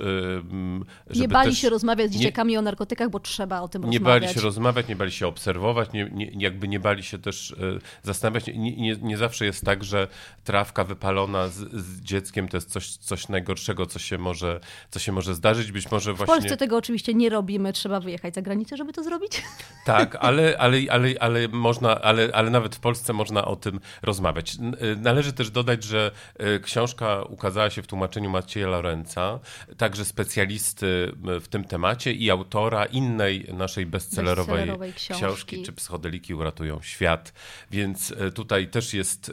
Żeby 1.11 1.21
nie 1.21 1.29
bali 1.29 1.51
też, 1.51 1.59
się 1.59 1.71
rozmawiać 1.71 2.11
z 2.11 2.17
dzieciakami 2.17 2.53
nie, 2.53 2.59
o 2.59 2.63
narkotykach, 2.63 3.11
bo 3.11 3.21
trzeba 3.21 3.61
o 3.61 3.69
tym 3.69 3.83
nie 3.83 3.99
rozmawiać. 3.99 4.23
Nie 4.23 4.27
bali 4.27 4.35
się 4.35 4.41
rozmawiać, 4.41 4.89
nie 4.89 4.97
bali 4.97 5.13
się 5.13 5.27
obserwować, 5.27 5.93
nie, 5.93 6.11
nie, 6.13 6.31
jakby 6.39 6.69
nie 6.69 6.81
bali 6.81 7.03
się 7.03 7.19
też 7.19 7.57
zastanawiać. 8.03 8.47
Nie, 8.55 8.97
nie 8.97 9.17
zawsze 9.17 9.45
jest 9.45 9.62
tak, 9.65 9.85
że 9.85 10.09
trawka 10.45 10.85
wypalona 10.85 11.49
z, 11.49 11.55
z 11.73 12.01
dzieckiem 12.01 12.49
to 12.49 12.57
jest 12.57 12.71
coś, 12.71 12.97
coś 12.97 13.29
najgorszego, 13.29 13.87
co 13.87 13.99
się, 13.99 14.19
może, 14.19 14.61
co 14.91 14.99
się 14.99 15.13
może 15.13 15.35
zdarzyć. 15.35 15.73
Być 15.73 15.91
może 15.91 16.13
właśnie... 16.13 16.35
W 16.35 16.39
Polsce 16.39 16.57
tego 16.57 16.77
oczywiście 16.77 17.15
nie 17.15 17.31
robimy, 17.31 17.73
trzeba 17.73 18.01
wyjechać 18.01 18.35
za 18.35 18.43
granicę, 18.43 18.77
żeby 18.77 18.93
to 18.93 19.05
zrobić. 19.05 19.43
Tak, 19.85 20.17
ale, 20.21 20.59
ale, 20.59 20.79
ale, 20.91 21.09
ale, 21.21 21.49
można, 21.49 22.01
ale, 22.01 22.29
ale 22.33 22.51
nawet 22.51 22.77
w 22.77 22.81
Polsce 22.81 23.13
można 23.13 23.45
o 23.45 23.57
tym 23.57 23.81
rozmawiać. 24.03 24.55
Y, 24.55 24.97
należy 24.97 25.33
też 25.33 25.51
dodać, 25.51 25.85
że 25.85 26.11
y, 26.41 26.61
książka 26.61 27.23
ukazała 27.23 27.71
się 27.71 27.83
w 27.83 27.87
tłumaczeniu 27.87 28.31
Macieja 28.31 28.67
Lorenza, 28.67 29.41
także 29.77 30.05
specjalisty 30.05 31.13
y, 31.37 31.41
w 31.41 31.49
tym 31.49 31.65
temacie 31.65 32.13
i 32.13 32.31
autora 32.31 32.85
innej 32.85 33.47
naszej 33.55 33.87
bestsellerowej, 33.87 34.47
bestsellerowej 34.47 34.93
książki. 34.93 35.25
książki, 35.25 35.63
czy 35.63 35.73
Psychodeliki 35.73 36.35
uratują 36.35 36.83
świat. 36.83 37.33
Więc 37.71 38.15
tutaj 38.35 38.69
też 38.69 38.95
jest 38.95 39.33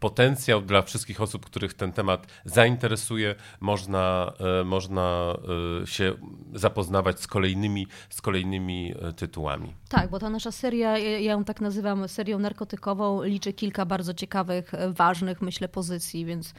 potencjał 0.00 0.62
dla 0.62 0.82
wszystkich 0.82 1.20
osób, 1.20 1.46
których 1.46 1.74
ten 1.74 1.92
temat 1.92 2.26
zainteresuje. 2.44 3.34
Można, 3.60 4.32
można 4.64 5.34
się 5.84 6.14
zapoznawać 6.54 7.20
z 7.20 7.26
kolejnymi, 7.26 7.86
z 8.10 8.20
kolejnymi 8.20 8.94
tytułami. 9.16 9.74
Tak, 9.88 10.10
bo 10.10 10.18
ta 10.18 10.30
nasza 10.30 10.52
seria, 10.52 10.98
ja 10.98 11.32
ją 11.32 11.44
tak 11.44 11.60
nazywam 11.60 12.08
serią 12.08 12.38
narkotykową, 12.38 13.22
liczy 13.22 13.52
kilka 13.52 13.86
bardzo 13.86 14.14
ciekawych, 14.14 14.72
ważnych, 14.88 15.42
myślę, 15.42 15.68
pozycji, 15.68 16.24
więc... 16.24 16.54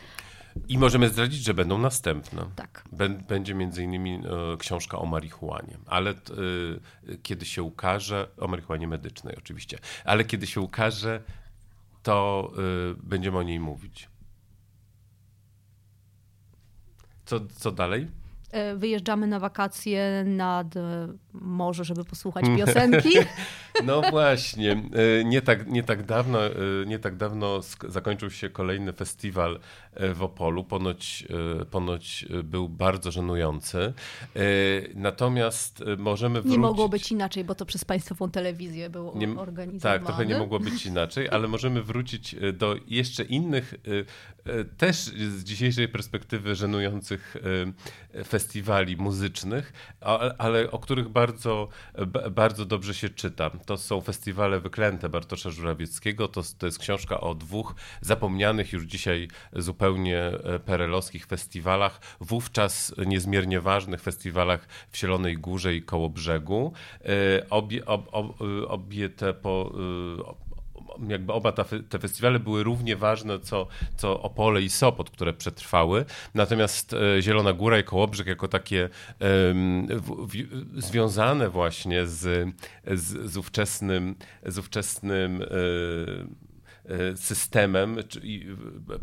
I 0.67 0.77
możemy 0.77 1.09
zdradzić, 1.09 1.43
że 1.43 1.53
będą 1.53 1.77
następne. 1.77 2.45
Tak. 2.55 2.83
Będzie 3.27 3.53
między 3.53 3.83
innymi 3.83 4.21
e, 4.53 4.57
książka 4.57 4.97
o 4.97 5.05
marihuanie, 5.05 5.77
ale 5.85 6.11
e, 6.11 6.13
kiedy 7.23 7.45
się 7.45 7.63
ukaże, 7.63 8.27
o 8.37 8.47
marihuanie 8.47 8.87
medycznej 8.87 9.35
oczywiście, 9.37 9.77
ale 10.05 10.25
kiedy 10.25 10.47
się 10.47 10.61
ukaże, 10.61 11.21
to 12.09 12.51
e, 12.57 12.61
będziemy 13.03 13.37
o 13.37 13.43
niej 13.43 13.59
mówić. 13.59 14.09
Co, 17.25 17.39
co 17.55 17.71
dalej? 17.71 18.07
E, 18.51 18.75
wyjeżdżamy 18.75 19.27
na 19.27 19.39
wakacje 19.39 20.23
nad 20.25 20.77
e, 20.77 21.07
morze, 21.33 21.83
żeby 21.83 22.05
posłuchać 22.05 22.45
piosenki. 22.57 23.09
No 23.85 24.01
właśnie, 24.01 24.71
e, 24.71 25.23
nie 25.23 25.41
tak, 25.41 25.67
nie 25.67 25.83
tak 25.83 26.05
dawno, 26.05 26.39
nie 26.85 26.99
tak 26.99 27.15
dawno 27.15 27.59
zakończył 27.87 28.29
się 28.29 28.49
kolejny 28.49 28.93
festiwal 28.93 29.59
w 30.13 30.23
Opolu. 30.23 30.63
Ponoć, 30.63 31.27
ponoć 31.71 32.25
był 32.43 32.69
bardzo 32.69 33.11
żenujący. 33.11 33.93
Natomiast 34.95 35.83
możemy 35.97 36.41
wrócić... 36.41 36.57
Nie 36.57 36.61
mogło 36.61 36.89
być 36.89 37.11
inaczej, 37.11 37.43
bo 37.43 37.55
to 37.55 37.65
przez 37.65 37.85
państwową 37.85 38.31
telewizję 38.31 38.89
było 38.89 39.17
nie, 39.17 39.39
organizowane. 39.39 39.99
Tak, 39.99 40.07
trochę 40.07 40.25
nie 40.25 40.37
mogło 40.37 40.59
być 40.59 40.85
inaczej, 40.85 41.29
ale 41.29 41.47
możemy 41.47 41.83
wrócić 41.83 42.35
do 42.53 42.75
jeszcze 42.87 43.23
innych, 43.23 43.73
też 44.77 44.95
z 44.97 45.43
dzisiejszej 45.43 45.87
perspektywy 45.87 46.55
żenujących 46.55 47.37
festiwali 48.25 48.49
festiwali 48.49 48.97
muzycznych, 48.97 49.73
ale 50.37 50.71
o 50.71 50.79
których 50.79 51.09
bardzo, 51.09 51.67
bardzo 52.31 52.65
dobrze 52.65 52.93
się 52.93 53.09
czyta. 53.09 53.49
To 53.49 53.77
są 53.77 54.01
festiwale 54.01 54.59
wyklęte 54.59 55.09
Bartosza 55.09 55.49
Żurawieckiego. 55.49 56.27
To, 56.27 56.41
to 56.57 56.65
jest 56.65 56.79
książka 56.79 57.19
o 57.21 57.35
dwóch 57.35 57.75
zapomnianych 58.01 58.73
już 58.73 58.83
dzisiaj 58.83 59.27
zupełnie 59.53 59.78
e, 59.79 60.59
perelowskich 60.59 61.25
festiwalach, 61.25 61.99
wówczas 62.19 62.93
niezmiernie 63.07 63.61
ważnych 63.61 64.01
festiwalach 64.01 64.67
w 64.91 64.97
Zielonej 64.97 65.37
Górze 65.37 65.75
i 65.75 65.81
koło 65.81 66.09
brzegu. 66.09 66.73
E, 67.05 67.49
obie, 67.49 67.85
ob, 67.85 68.09
ob, 68.11 68.41
obie 68.67 69.09
te 69.09 69.33
po, 69.33 69.73
e, 70.27 70.49
jakby 71.07 71.33
oba 71.33 71.51
te 71.89 71.99
festiwale 71.99 72.39
były 72.39 72.63
równie 72.63 72.95
ważne 72.95 73.39
co, 73.39 73.67
co 73.97 74.21
Opole 74.21 74.61
i 74.61 74.69
Sopot, 74.69 75.09
które 75.09 75.33
przetrwały. 75.33 76.05
Natomiast 76.33 76.93
e, 76.93 77.21
Zielona 77.21 77.53
Góra 77.53 77.79
i 77.79 77.83
Kołobrzeg 77.83 78.27
jako 78.27 78.47
takie 78.47 78.89
w, 79.89 80.27
w, 80.27 80.81
związane 80.81 81.49
właśnie 81.49 82.07
z, 82.07 82.49
z, 82.87 83.31
z 83.31 83.37
ówczesnym, 83.37 84.15
z 84.45 84.57
ówczesnym 84.57 85.41
E, 85.41 86.48
systemem, 87.15 87.97
czyli 88.07 88.45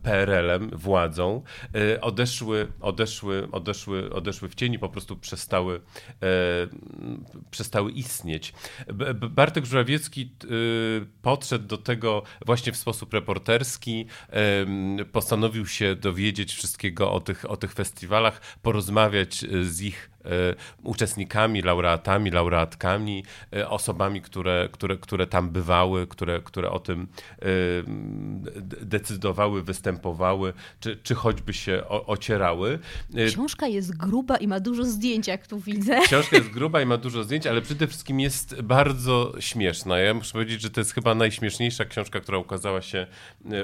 PRL-em, 0.03 0.71
władzą, 0.71 1.43
e, 1.75 2.01
odeszły, 2.01 2.73
odeszły, 2.81 3.49
odeszły, 3.53 4.13
odeszły 4.13 4.49
w 4.49 4.55
cieni, 4.55 4.79
po 4.79 4.89
prostu 4.89 5.17
przestały, 5.17 5.81
e, 6.23 6.27
przestały 7.51 7.93
istnieć. 7.93 8.53
Bartek 9.31 9.65
Żurawiecki 9.65 10.31
podszedł 11.23 11.67
do 11.67 11.79
tego 11.79 12.23
właśnie 12.47 12.73
w 12.73 12.77
sposób 12.77 13.15
reporterski, 13.15 14.07
postanowił 15.13 15.67
się 15.67 15.97
dowiedzieć 15.97 16.55
wszystkiego 16.55 17.13
o 17.13 17.21
tych, 17.21 17.51
o 17.51 17.57
tych 17.57 17.73
festiwalach, 17.73 18.41
porozmawiać 18.63 19.45
z 19.63 19.81
ich 19.81 20.11
E, 20.16 20.16
uczestnikami, 20.83 21.63
laureatami, 21.63 22.31
laureatkami, 22.31 23.25
e, 23.53 23.69
osobami, 23.69 24.21
które, 24.21 24.69
które, 24.73 24.97
które 24.97 25.27
tam 25.27 25.51
bywały, 25.51 26.07
które, 26.07 26.41
które 26.45 26.71
o 26.71 26.79
tym 26.79 27.07
e, 27.33 27.47
decydowały, 28.81 29.63
występowały, 29.63 30.53
czy, 30.81 30.97
czy 31.03 31.15
choćby 31.15 31.53
się 31.53 31.83
ocierały. 31.89 32.79
Książka 33.29 33.67
jest 33.67 33.97
gruba 33.97 34.37
i 34.37 34.49
ma 34.49 34.61
dużo 34.61 34.85
zdjęć, 34.85 35.27
jak 35.29 35.47
tu 35.47 35.61
widzę. 35.61 36.01
Książka 36.01 36.37
jest 36.37 36.51
gruba 36.51 36.81
i 36.83 36.87
ma 36.87 36.97
dużo 36.97 37.25
zdjęć, 37.25 37.47
ale 37.47 37.63
przede 37.63 37.87
wszystkim 37.87 38.21
jest 38.21 38.63
bardzo 38.63 39.35
śmieszna. 39.41 39.99
Ja 39.99 40.15
muszę 40.15 40.33
powiedzieć, 40.33 40.61
że 40.61 40.71
to 40.71 40.81
jest 40.81 40.95
chyba 40.95 41.15
najśmieszniejsza 41.15 41.85
książka, 41.85 42.21
która 42.21 42.39
ukazała 42.39 42.83
się, 42.83 43.07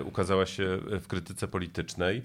ukazała 0.04 0.46
się 0.46 0.78
w 1.00 1.06
krytyce 1.06 1.48
politycznej. 1.48 2.22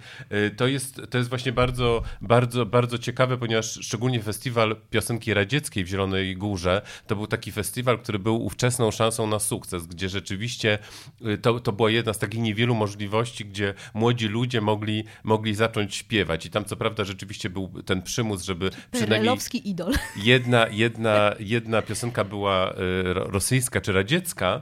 To 0.57 0.67
jest, 0.67 1.01
to 1.09 1.17
jest 1.17 1.29
właśnie 1.29 1.51
bardzo, 1.51 2.03
bardzo, 2.21 2.65
bardzo 2.65 2.97
ciekawe, 2.97 3.37
ponieważ 3.37 3.79
szczególnie 3.81 4.19
festiwal 4.27 4.75
piosenki 4.89 5.33
radzieckiej 5.33 5.83
w 5.83 5.87
Zielonej 5.87 6.37
Górze 6.37 6.81
to 7.07 7.15
był 7.15 7.27
taki 7.27 7.51
festiwal, 7.51 7.99
który 7.99 8.19
był 8.19 8.45
ówczesną 8.45 8.91
szansą 8.91 9.27
na 9.27 9.39
sukces, 9.39 9.87
gdzie 9.87 10.09
rzeczywiście 10.09 10.79
y, 11.25 11.37
to, 11.37 11.59
to 11.59 11.71
była 11.71 11.89
jedna 11.89 12.13
z 12.13 12.19
takich 12.19 12.41
niewielu 12.41 12.75
możliwości, 12.75 13.45
gdzie 13.45 13.73
młodzi 13.93 14.27
ludzie 14.27 14.61
mogli, 14.61 15.03
mogli 15.23 15.55
zacząć 15.55 15.95
śpiewać. 15.95 16.45
I 16.45 16.49
tam 16.49 16.65
co 16.65 16.75
prawda 16.75 17.03
rzeczywiście 17.03 17.49
był 17.49 17.83
ten 17.85 18.01
przymus, 18.01 18.43
żeby 18.43 18.69
przynajmniej 18.91 19.37
idol. 19.65 19.93
Jedna, 20.15 20.67
jedna, 20.67 21.35
jedna 21.39 21.81
piosenka 21.81 22.23
była 22.23 22.71
y, 22.71 22.75
rosyjska 23.13 23.81
czy 23.81 23.91
radziecka, 23.91 24.61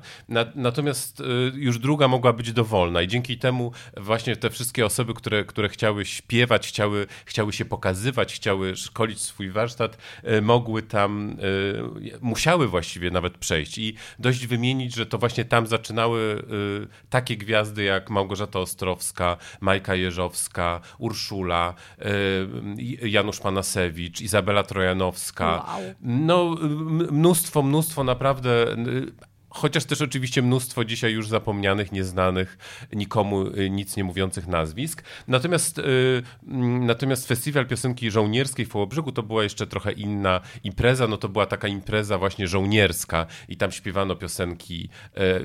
natomiast 0.55 1.19
y, 1.19 1.23
już 1.55 1.79
druga 1.79 2.07
mogła 2.07 2.33
być 2.33 2.53
dowolna 2.53 3.01
i 3.01 3.07
dzięki 3.07 3.37
temu 3.37 3.71
właśnie 3.97 4.35
te 4.35 4.49
wszystkie 4.49 4.85
osoby, 4.85 5.13
które, 5.13 5.43
które 5.43 5.69
chciały 5.69 6.05
śpiewać, 6.05 6.67
chciały, 6.67 7.07
chciały 7.25 7.53
się 7.53 7.65
pokazywać, 7.65 8.33
chciały 8.33 8.75
szkolić 8.75 9.21
swój 9.21 9.49
warsztat, 9.55 9.97
e, 10.23 10.41
mogły 10.41 10.81
tam, 10.81 11.37
e, 12.11 12.19
musiały 12.21 12.67
właściwie 12.67 13.11
nawet 13.11 13.37
przejść. 13.37 13.77
I 13.77 13.95
dość 14.19 14.47
wymienić, 14.47 14.95
że 14.95 15.05
to 15.05 15.17
właśnie 15.17 15.45
tam 15.45 15.67
zaczynały 15.67 16.43
e, 16.83 17.07
takie 17.09 17.37
gwiazdy 17.37 17.83
jak 17.83 18.09
Małgorzata 18.09 18.59
Ostrowska, 18.59 19.37
Majka 19.61 19.95
Jeżowska, 19.95 20.81
Urszula, 20.97 21.73
Janusz 23.01 23.39
Panasewicz, 23.39 24.21
Izabela 24.21 24.63
Trojanowska. 24.63 25.45
Wow. 25.45 25.93
No, 26.01 26.55
mnóstwo, 27.11 27.63
mnóstwo 27.63 28.03
naprawdę 28.03 28.65
Chociaż 29.55 29.85
też 29.85 30.01
oczywiście 30.01 30.41
mnóstwo 30.41 30.85
dzisiaj 30.85 31.13
już 31.13 31.27
zapomnianych, 31.27 31.91
nieznanych, 31.91 32.57
nikomu 32.93 33.47
y, 33.47 33.69
nic 33.69 33.97
nie 33.97 34.03
mówiących 34.03 34.47
nazwisk. 34.47 35.03
Natomiast, 35.27 35.79
y, 35.79 35.83
mm, 36.47 36.85
natomiast 36.85 37.27
festiwal 37.27 37.67
piosenki 37.67 38.11
żołnierskiej 38.11 38.65
w 38.65 38.69
Połobrzegu 38.69 39.11
to 39.11 39.23
była 39.23 39.43
jeszcze 39.43 39.67
trochę 39.67 39.91
inna 39.91 40.41
impreza. 40.63 41.07
No 41.07 41.17
to 41.17 41.29
była 41.29 41.45
taka 41.45 41.67
impreza 41.67 42.17
właśnie 42.17 42.47
żołnierska 42.47 43.25
i 43.49 43.57
tam 43.57 43.71
śpiewano 43.71 44.15
piosenki 44.15 44.89
e, 45.13 45.39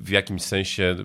w, 0.00 0.10
jakimś 0.10 0.42
sensie 0.42 0.96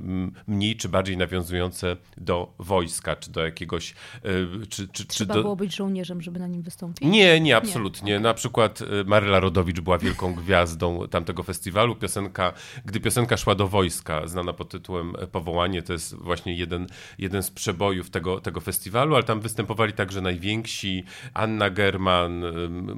mniej 0.47 0.75
czy 0.75 0.89
bardziej 0.89 1.17
nawiązujące 1.17 1.97
do 2.17 2.53
wojska, 2.59 3.15
czy 3.15 3.31
do 3.31 3.45
jakiegoś... 3.45 3.91
E, 3.91 4.65
czy, 4.69 4.87
czy, 4.87 5.05
Trzeba 5.05 5.33
czy 5.33 5.37
do... 5.37 5.43
było 5.43 5.55
być 5.55 5.75
żołnierzem, 5.75 6.21
żeby 6.21 6.39
na 6.39 6.47
nim 6.47 6.61
wystąpić? 6.61 7.07
Nie, 7.07 7.39
nie, 7.39 7.57
absolutnie. 7.57 8.13
Nie. 8.13 8.19
Na 8.19 8.33
przykład 8.33 8.81
e, 8.81 9.03
Maryla 9.03 9.39
Rodowicz 9.39 9.79
była 9.79 9.97
wielką 9.97 10.33
gwiazdą 10.33 11.07
tamtego 11.07 11.43
festiwalu. 11.43 11.95
Piosenka 11.95 12.40
gdy 12.85 12.99
piosenka 12.99 13.37
szła 13.37 13.55
do 13.55 13.67
wojska, 13.67 14.27
znana 14.27 14.53
pod 14.53 14.69
tytułem 14.69 15.13
Powołanie, 15.31 15.81
to 15.81 15.93
jest 15.93 16.15
właśnie 16.15 16.55
jeden, 16.55 16.87
jeden 17.17 17.43
z 17.43 17.51
przebojów 17.51 18.09
tego, 18.09 18.41
tego 18.41 18.61
festiwalu, 18.61 19.15
ale 19.15 19.23
tam 19.23 19.39
występowali 19.39 19.93
także 19.93 20.21
najwięksi, 20.21 21.03
Anna 21.33 21.69
German, 21.69 22.43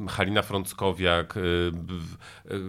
Halina 0.10 0.42
Frąckowiak, 0.42 1.38
y, 1.38 1.40
y, 1.40 2.62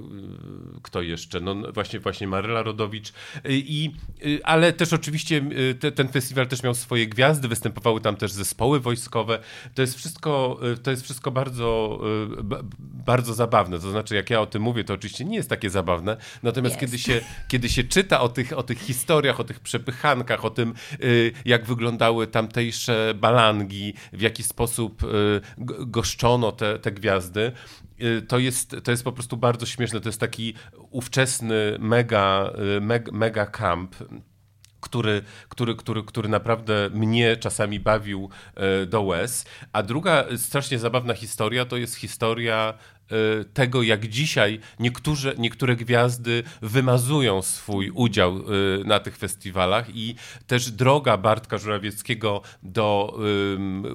kto 0.83 1.03
jeszcze, 1.03 1.41
no 1.41 1.55
właśnie, 1.73 2.01
właśnie 2.01 2.27
Maryla 2.27 2.63
Rodowicz, 2.63 3.13
i, 3.49 3.93
ale 4.45 4.73
też 4.73 4.93
oczywiście 4.93 5.43
te, 5.81 5.93
ten 5.93 6.09
festiwal 6.09 6.47
też 6.47 6.63
miał 6.63 6.75
swoje 6.75 7.07
gwiazdy, 7.07 7.49
występowały 7.49 8.01
tam 8.01 8.17
też 8.17 8.33
zespoły 8.33 8.81
wojskowe, 8.81 9.39
to 9.75 9.83
jest 9.83 9.97
wszystko, 9.97 10.61
to 10.83 10.91
jest 10.91 11.03
wszystko 11.03 11.31
bardzo, 11.31 12.01
bardzo 13.07 13.35
zabawne, 13.35 13.79
to 13.79 13.91
znaczy 13.91 14.15
jak 14.15 14.31
ja 14.31 14.41
o 14.41 14.47
tym 14.47 14.63
mówię, 14.63 14.85
to 14.85 14.95
oczywiście 14.95 15.25
nie 15.25 15.37
jest 15.37 15.51
takie 15.51 15.71
zabawne, 15.71 16.17
natomiast 16.43 16.64
kiedy 16.71 16.99
się, 16.99 17.21
kiedy 17.49 17.69
się 17.69 17.85
czyta 17.85 18.21
o 18.21 18.29
tych, 18.29 18.59
o 18.59 18.63
tych 18.63 18.79
historiach, 18.79 19.41
o 19.41 19.45
tych 19.45 19.61
przepychankach, 19.61 20.45
o 20.45 20.51
tym 20.51 20.75
y, 21.05 21.33
jak 21.45 21.65
wyglądały 21.65 22.27
tamtejsze 22.27 23.15
balangi, 23.15 23.95
w 24.13 24.21
jaki 24.21 24.43
sposób 24.43 25.03
y, 25.03 25.41
goszczono 25.87 26.53
te, 26.53 26.79
te 26.79 26.93
gwiazdy, 26.93 27.53
y, 28.03 28.23
to 28.23 28.39
jest, 28.39 28.77
to 28.85 28.91
jest 28.91 29.05
po 29.05 29.13
prostu 29.13 29.37
bardzo 29.37 29.67
śmieszne. 29.67 30.01
To 30.01 30.09
jest 30.09 30.21
taki 30.21 30.55
ówczesny 30.91 31.77
mega, 31.79 32.53
mega, 32.81 33.13
mega 33.13 33.47
camp 33.47 33.97
który, 34.81 35.23
który, 35.49 35.75
który, 35.75 36.03
który 36.03 36.29
naprawdę 36.29 36.91
mnie 36.95 37.37
czasami 37.37 37.81
bawił 37.81 38.31
do 38.87 39.03
łez. 39.03 39.45
A 39.73 39.83
druga 39.83 40.25
strasznie 40.37 40.79
zabawna 40.79 41.15
historia 41.15 41.65
to 41.65 41.77
jest 41.77 41.95
historia 41.95 42.75
tego, 43.55 43.83
jak 43.83 44.07
dzisiaj 44.09 44.61
niektóre, 44.81 45.35
niektóre 45.39 45.77
gwiazdy 45.77 46.43
wymazują 46.63 47.43
swój 47.43 47.91
udział 47.91 48.37
e, 48.37 48.43
na 48.85 49.01
tych 49.01 49.17
festiwalach 49.17 49.97
i 49.97 50.15
też 50.47 50.71
droga 50.71 51.17
Bartka 51.17 51.59
Żurawieckiego 51.59 52.43
do 52.63 53.19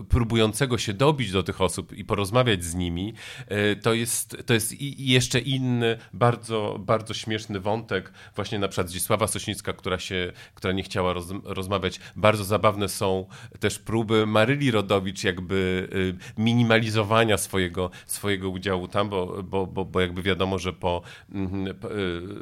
próbującego 0.10 0.78
się 0.78 0.94
dobić 0.94 1.32
do 1.32 1.44
tych 1.44 1.62
osób 1.62 1.94
i 1.94 2.06
porozmawiać 2.06 2.64
z 2.64 2.76
nimi, 2.76 3.14
e, 3.48 3.76
to 3.76 3.94
jest, 3.94 4.38
to 4.46 4.54
jest 4.54 4.82
jeszcze 5.00 5.40
inny, 5.40 5.98
bardzo, 6.14 6.80
bardzo 6.80 7.14
śmieszny 7.14 7.60
wątek, 7.60 8.12
właśnie 8.36 8.60
na 8.60 8.68
przykład 8.68 8.90
Zdzisława 8.90 9.28
Sośnicka, 9.28 9.74
która 9.74 10.00
się, 10.00 10.32
która 10.54 10.74
nie 10.74 10.84
chciała 10.84 11.14
roz, 11.14 11.28
rozmawiać. 11.44 12.00
Bardzo 12.16 12.44
zabawne 12.44 12.90
są 12.90 13.26
też 13.60 13.80
próby 13.80 14.26
Maryli 14.26 14.72
Rodowicz 14.72 15.24
jakby 15.24 15.90
minimalizowania 16.38 17.38
swojego, 17.38 17.92
swojego 18.06 18.50
udziału 18.50 18.88
tam, 18.88 19.09
bo, 19.10 19.44
bo, 19.44 19.68
bo, 19.68 19.86
bo 19.86 20.00
jakby 20.00 20.22
wiadomo, 20.22 20.60
że 20.60 20.74
po, 20.74 21.02
mhm, 21.32 21.68
y, 21.68 21.74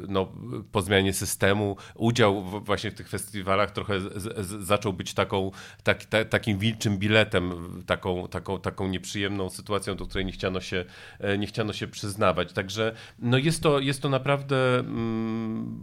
no, 0.08 0.32
po 0.72 0.82
zmianie 0.82 1.12
systemu 1.12 1.76
udział 1.94 2.44
właśnie 2.44 2.90
w 2.90 2.94
tych 2.94 3.08
festiwalach 3.08 3.70
trochę 3.70 4.00
z, 4.00 4.46
z, 4.46 4.64
zaczął 4.66 4.92
być 4.92 5.14
taką, 5.14 5.50
tak, 5.82 6.04
ta, 6.04 6.24
takim 6.24 6.58
wilczym 6.58 6.98
biletem, 6.98 7.52
taką, 7.86 8.28
taką, 8.28 8.60
taką 8.60 8.88
nieprzyjemną 8.88 9.50
sytuacją, 9.50 9.96
do 9.96 10.06
której 10.06 10.26
nie 10.26 10.32
chciano 10.32 10.60
się, 10.60 10.84
e, 11.20 11.38
nie 11.38 11.46
chciano 11.46 11.72
się 11.72 11.88
przyznawać. 11.88 12.52
Także 12.52 12.94
no 13.18 13.38
jest, 13.38 13.62
to, 13.62 13.80
jest 13.80 14.02
to 14.02 14.08
naprawdę 14.08 14.78
mm, 14.78 15.82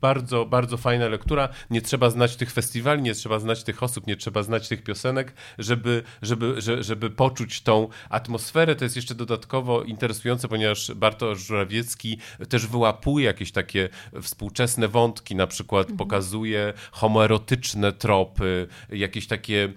bardzo, 0.00 0.46
bardzo 0.46 0.76
fajna 0.76 1.08
lektura. 1.08 1.48
Nie 1.70 1.82
trzeba 1.82 2.10
znać 2.10 2.36
tych 2.36 2.52
festiwali, 2.52 3.02
nie 3.02 3.14
trzeba 3.14 3.38
znać 3.38 3.64
tych 3.64 3.82
osób, 3.82 4.06
nie 4.06 4.16
trzeba 4.16 4.42
znać 4.42 4.68
tych 4.68 4.82
piosenek, 4.82 5.34
żeby, 5.58 6.02
żeby, 6.22 6.60
żeby, 6.60 6.82
żeby 6.82 7.10
poczuć 7.10 7.60
tą 7.60 7.88
atmosferę. 8.10 8.76
To 8.76 8.84
jest 8.84 8.96
jeszcze 8.96 9.14
dodatkowo 9.14 9.82
interesujące 9.82 10.07
interesujące, 10.08 10.48
ponieważ 10.48 10.94
Bartosz 10.94 11.46
Żurawiecki 11.46 12.18
też 12.48 12.66
wyłapuje 12.66 13.26
jakieś 13.26 13.52
takie 13.52 13.88
współczesne 14.22 14.88
wątki, 14.88 15.34
na 15.36 15.46
przykład 15.46 15.82
mhm. 15.82 15.98
pokazuje 15.98 16.72
homoerotyczne 16.90 17.92
tropy, 17.92 18.66
jakieś 18.90 19.26
takie, 19.26 19.72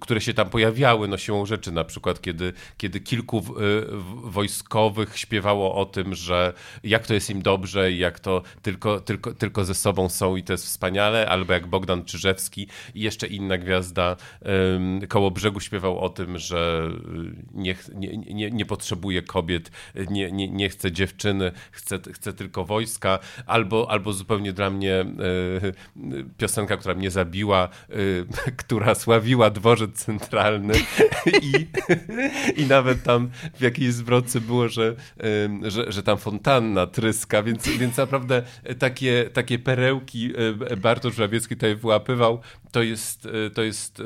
które 0.00 0.20
się 0.20 0.34
tam 0.34 0.50
pojawiały, 0.50 1.08
no 1.08 1.18
siłą 1.18 1.46
rzeczy, 1.46 1.72
na 1.72 1.84
przykład 1.84 2.20
kiedy, 2.20 2.52
kiedy 2.76 3.00
kilku 3.00 3.44
wojskowych 4.22 5.18
śpiewało 5.18 5.74
o 5.74 5.84
tym, 5.84 6.14
że 6.14 6.52
jak 6.84 7.06
to 7.06 7.14
jest 7.14 7.30
im 7.30 7.42
dobrze 7.42 7.92
i 7.92 7.98
jak 7.98 8.20
to 8.20 8.42
tylko, 8.62 9.00
tylko, 9.00 9.34
tylko 9.34 9.64
ze 9.64 9.74
sobą 9.74 10.08
są 10.08 10.36
i 10.36 10.42
to 10.42 10.52
jest 10.52 10.64
wspaniale, 10.64 11.28
albo 11.28 11.52
jak 11.52 11.66
Bogdan 11.66 12.04
Czyżewski 12.04 12.68
i 12.94 13.00
jeszcze 13.00 13.26
inna 13.26 13.58
gwiazda 13.58 14.16
koło 15.08 15.30
brzegu 15.30 15.60
śpiewał 15.60 15.98
o 15.98 16.08
tym, 16.08 16.38
że 16.38 16.90
nie, 17.54 17.76
nie, 17.94 18.16
nie, 18.16 18.50
nie 18.50 18.66
potrzebuje 18.66 19.22
kobiet, 19.34 19.70
nie, 20.10 20.32
nie, 20.32 20.48
nie 20.48 20.68
chcę 20.68 20.92
dziewczyny, 20.92 21.52
chcę, 21.70 21.98
chcę 22.12 22.32
tylko 22.32 22.64
wojska, 22.64 23.18
albo, 23.46 23.90
albo 23.90 24.12
zupełnie 24.12 24.52
dla 24.52 24.70
mnie 24.70 24.94
e, 25.00 25.06
piosenka, 26.38 26.76
która 26.76 26.94
mnie 26.94 27.10
zabiła, 27.10 27.68
e, 27.90 27.96
która 28.62 28.94
sławiła 28.94 29.50
dworzec 29.50 30.04
centralny 30.04 30.74
i, 31.42 31.66
i 32.62 32.66
nawet 32.66 33.02
tam 33.02 33.30
w 33.54 33.60
jakiejś 33.60 33.92
zwrotce 33.92 34.40
było, 34.40 34.68
że, 34.68 34.94
e, 35.64 35.70
że, 35.70 35.92
że 35.92 36.02
tam 36.02 36.18
fontanna 36.18 36.86
tryska, 36.86 37.42
więc, 37.42 37.68
więc 37.68 37.96
naprawdę 37.96 38.42
takie, 38.78 39.30
takie 39.32 39.58
perełki 39.58 40.32
Bartosz 40.76 41.14
Żawiecki 41.14 41.54
tutaj 41.54 41.76
wyłapywał, 41.76 42.40
to 42.74 42.82
jest, 42.82 43.28
to 43.54 43.62
jest 43.62 44.02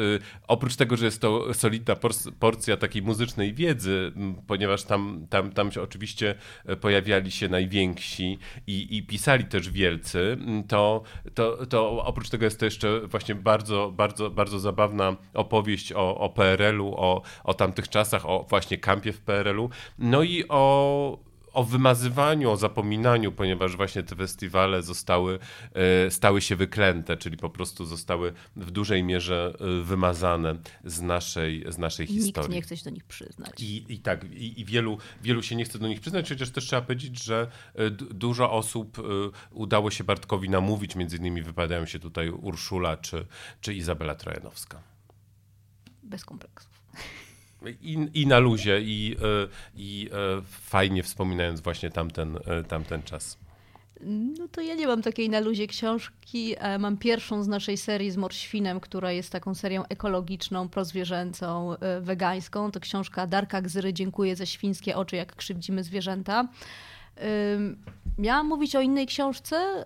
oprócz 0.49 0.77
tego, 0.77 0.97
że 0.97 1.05
jest 1.05 1.21
to 1.21 1.55
solidna 1.55 1.97
porcja 2.38 2.77
takiej 2.77 3.03
muzycznej 3.03 3.55
wiedzy, 3.55 4.12
ponieważ 4.47 4.85
tam 4.85 5.27
tam, 5.31 5.53
tam, 5.53 5.73
się 5.73 5.83
oczywiście 5.83 6.35
e, 6.66 6.77
pojawiali 6.77 7.31
się 7.31 7.49
najwięksi 7.49 8.38
i, 8.66 8.97
i 8.97 9.03
pisali 9.03 9.45
też 9.45 9.71
wielcy, 9.71 10.37
to, 10.69 11.03
to, 11.35 11.66
to 11.66 12.05
oprócz 12.05 12.29
tego 12.29 12.45
jest 12.45 12.59
to 12.61 12.64
jeszcze 12.64 13.01
właśnie 13.01 13.35
bardzo, 13.35 13.92
bardzo, 13.97 14.31
bardzo 14.31 14.59
zabawna 14.59 15.16
opowieść 15.35 15.92
o, 15.92 16.19
o 16.19 16.29
PRL-u, 16.31 16.95
o, 16.97 17.23
o 17.45 17.55
tamtych 17.55 17.88
czasach, 17.88 18.27
o 18.27 18.47
właśnie 18.49 18.79
kampie 18.79 19.12
w 19.12 19.21
PRL-u, 19.21 19.71
no 19.99 20.23
i 20.23 20.45
o 20.49 21.28
o 21.59 21.64
wymazywaniu, 21.64 22.51
o 22.51 22.57
zapominaniu, 22.57 23.33
ponieważ 23.33 23.77
właśnie 23.77 24.03
te 24.03 24.16
festiwale 24.16 24.83
zostały, 24.83 25.38
e, 25.75 26.11
stały 26.11 26.40
się 26.40 26.57
wyklęte, 26.57 27.16
czyli 27.16 27.37
po 27.37 27.51
prostu 27.51 27.87
zostały 27.87 28.33
w 28.57 28.71
dużej 28.71 29.03
mierze 29.03 29.55
e, 29.61 29.83
wymazane 29.83 30.57
z 30.85 31.01
naszej, 31.01 31.64
z 31.68 31.79
naszej 31.79 32.07
Nikt 32.07 32.25
historii. 32.25 32.51
Nikt 32.51 32.57
nie 32.57 32.62
chce 32.62 32.77
się 32.77 32.85
do 32.85 32.90
nich 32.90 33.05
przyznać. 33.05 33.62
I, 33.62 33.92
i 33.92 33.99
tak, 33.99 34.25
i, 34.25 34.61
i, 34.61 34.64
wielu, 34.64 34.99
wielu 35.23 35.42
się 35.42 35.57
nie 35.57 35.64
chce 35.64 35.79
do 35.79 35.88
nich 35.88 36.01
przyznać, 36.01 36.29
chociaż 36.29 36.51
też 36.51 36.66
trzeba 36.66 36.83
powiedzieć, 36.83 37.25
że 37.25 37.51
e, 37.75 37.90
dużo 37.90 38.53
osób 38.53 38.99
udało 39.51 39.90
się 39.90 40.05
Bartkowi 40.05 40.51
namówić, 40.51 40.97
między 40.97 41.16
innymi 41.16 41.42
wypadają 41.42 41.87
się 41.87 41.99
tutaj 41.99 42.31
Urszula 42.31 42.97
czy, 42.97 43.27
czy 43.61 43.75
Izabela 43.75 44.14
Trojanowska. 44.14 44.83
Bez 46.03 46.25
kompleksów. 46.25 46.83
I, 47.66 48.09
i 48.14 48.27
na 48.27 48.38
luzie, 48.38 48.81
i, 48.81 49.16
e, 49.23 49.49
i 49.77 50.11
e, 50.12 50.42
fajnie 50.44 51.03
wspominając 51.03 51.61
właśnie 51.61 51.90
tamten, 51.90 52.38
e, 52.47 52.64
tamten 52.64 53.03
czas. 53.03 53.38
No 54.38 54.49
to 54.49 54.61
ja 54.61 54.75
nie 54.75 54.87
mam 54.87 55.03
takiej 55.03 55.31
na 55.31 55.40
luzie 55.40 55.66
książki. 55.66 56.55
Mam 56.79 56.97
pierwszą 56.97 57.42
z 57.42 57.49
naszej 57.49 57.77
serii 57.77 58.11
z 58.11 58.16
Morświnem, 58.16 58.81
która 58.81 59.12
jest 59.12 59.33
taką 59.33 59.55
serią 59.55 59.85
ekologiczną, 59.88 60.68
prozwierzęcą, 60.68 61.75
wegańską. 62.01 62.71
To 62.71 62.81
książka 62.81 63.27
Darka 63.27 63.62
Gzyry 63.62 63.92
Dziękuję 63.92 64.37
za 64.37 64.47
świńskie 64.47 64.97
oczy, 64.97 65.16
jak 65.16 65.37
krzywdzimy 65.37 65.85
zwierzęta. 65.85 66.49
Miałam 68.18 68.46
mówić 68.46 68.76
o 68.76 68.81
innej 68.81 69.07
książce, 69.07 69.85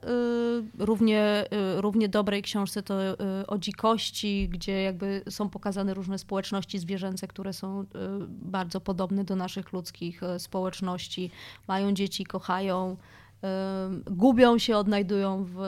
y, 0.80 0.84
równie, 0.84 1.44
y, 1.76 1.80
równie 1.80 2.08
dobrej 2.08 2.42
książce 2.42 2.82
to 2.82 3.12
y, 3.12 3.16
o 3.46 3.58
dzikości, 3.58 4.48
gdzie 4.48 4.82
jakby 4.82 5.22
są 5.30 5.48
pokazane 5.48 5.94
różne 5.94 6.18
społeczności 6.18 6.78
zwierzęce, 6.78 7.28
które 7.28 7.52
są 7.52 7.84
bardzo 8.28 8.80
podobne 8.80 9.24
do 9.24 9.36
naszych 9.36 9.72
ludzkich 9.72 10.20
społeczności. 10.38 11.30
Mają 11.68 11.92
dzieci, 11.92 12.24
kochają, 12.24 12.96
gubią 14.06 14.58
się, 14.58 14.76
odnajdują 14.76 15.44
w 15.44 15.58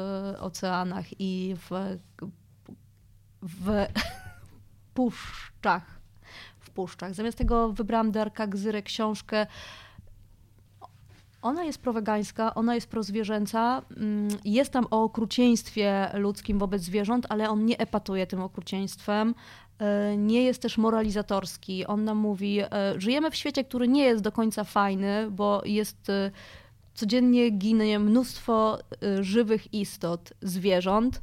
oceanach 0.40 1.06
i 1.20 1.56
w, 1.58 1.98
w 3.42 3.86
puszczach. 4.94 6.00
W 6.60 6.70
puszczach. 6.70 7.14
Zamiast 7.14 7.38
tego 7.38 7.72
wybrałam 7.72 8.12
Darka 8.12 8.46
Gzyrę 8.46 8.82
książkę 8.82 9.46
ona 11.44 11.64
jest 11.64 11.78
prowegańska, 11.78 12.54
ona 12.54 12.74
jest 12.74 12.88
prozwierzęca, 12.88 13.82
mm, 13.96 14.28
jest 14.44 14.72
tam 14.72 14.86
o 14.90 15.02
okrucieństwie 15.02 16.10
ludzkim 16.14 16.58
wobec 16.58 16.82
zwierząt, 16.82 17.26
ale 17.28 17.50
on 17.50 17.64
nie 17.64 17.78
epatuje 17.78 18.26
tym 18.26 18.40
okrucieństwem, 18.40 19.34
e, 19.78 20.16
nie 20.16 20.42
jest 20.42 20.62
też 20.62 20.78
moralizatorski. 20.78 21.86
On 21.86 22.04
nam 22.04 22.18
mówi, 22.18 22.60
e, 22.60 22.68
żyjemy 22.96 23.30
w 23.30 23.36
świecie, 23.36 23.64
który 23.64 23.88
nie 23.88 24.04
jest 24.04 24.22
do 24.22 24.32
końca 24.32 24.64
fajny, 24.64 25.30
bo 25.30 25.62
jest 25.64 26.10
e, 26.10 26.30
codziennie 26.94 27.50
ginie 27.50 27.98
mnóstwo 27.98 28.78
żywych 29.20 29.74
istot, 29.74 30.32
zwierząt. 30.42 31.22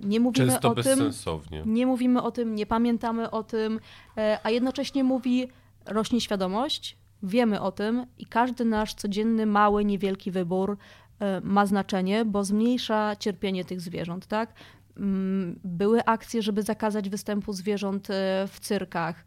Nie 0.00 0.20
mówimy 0.20 0.48
Często 0.48 0.70
o 0.70 0.74
bezsensownie. 0.74 1.62
tym. 1.62 1.74
Nie 1.74 1.86
mówimy 1.86 2.22
o 2.22 2.30
tym, 2.30 2.54
nie 2.54 2.66
pamiętamy 2.66 3.30
o 3.30 3.42
tym, 3.42 3.80
a 4.42 4.50
jednocześnie 4.50 5.04
mówi, 5.04 5.48
rośnie 5.86 6.20
świadomość, 6.20 6.96
wiemy 7.26 7.60
o 7.60 7.72
tym 7.72 8.06
i 8.18 8.26
każdy 8.26 8.64
nasz 8.64 8.94
codzienny, 8.94 9.46
mały, 9.46 9.84
niewielki 9.84 10.30
wybór 10.30 10.76
ma 11.42 11.66
znaczenie, 11.66 12.24
bo 12.24 12.44
zmniejsza 12.44 13.16
cierpienie 13.16 13.64
tych 13.64 13.80
zwierząt, 13.80 14.26
tak? 14.26 14.54
Mm, 14.96 15.60
były 15.64 16.04
akcje, 16.04 16.42
żeby 16.42 16.62
zakazać 16.62 17.08
występu 17.08 17.52
zwierząt 17.52 18.08
w 18.48 18.56
cyrkach. 18.60 19.24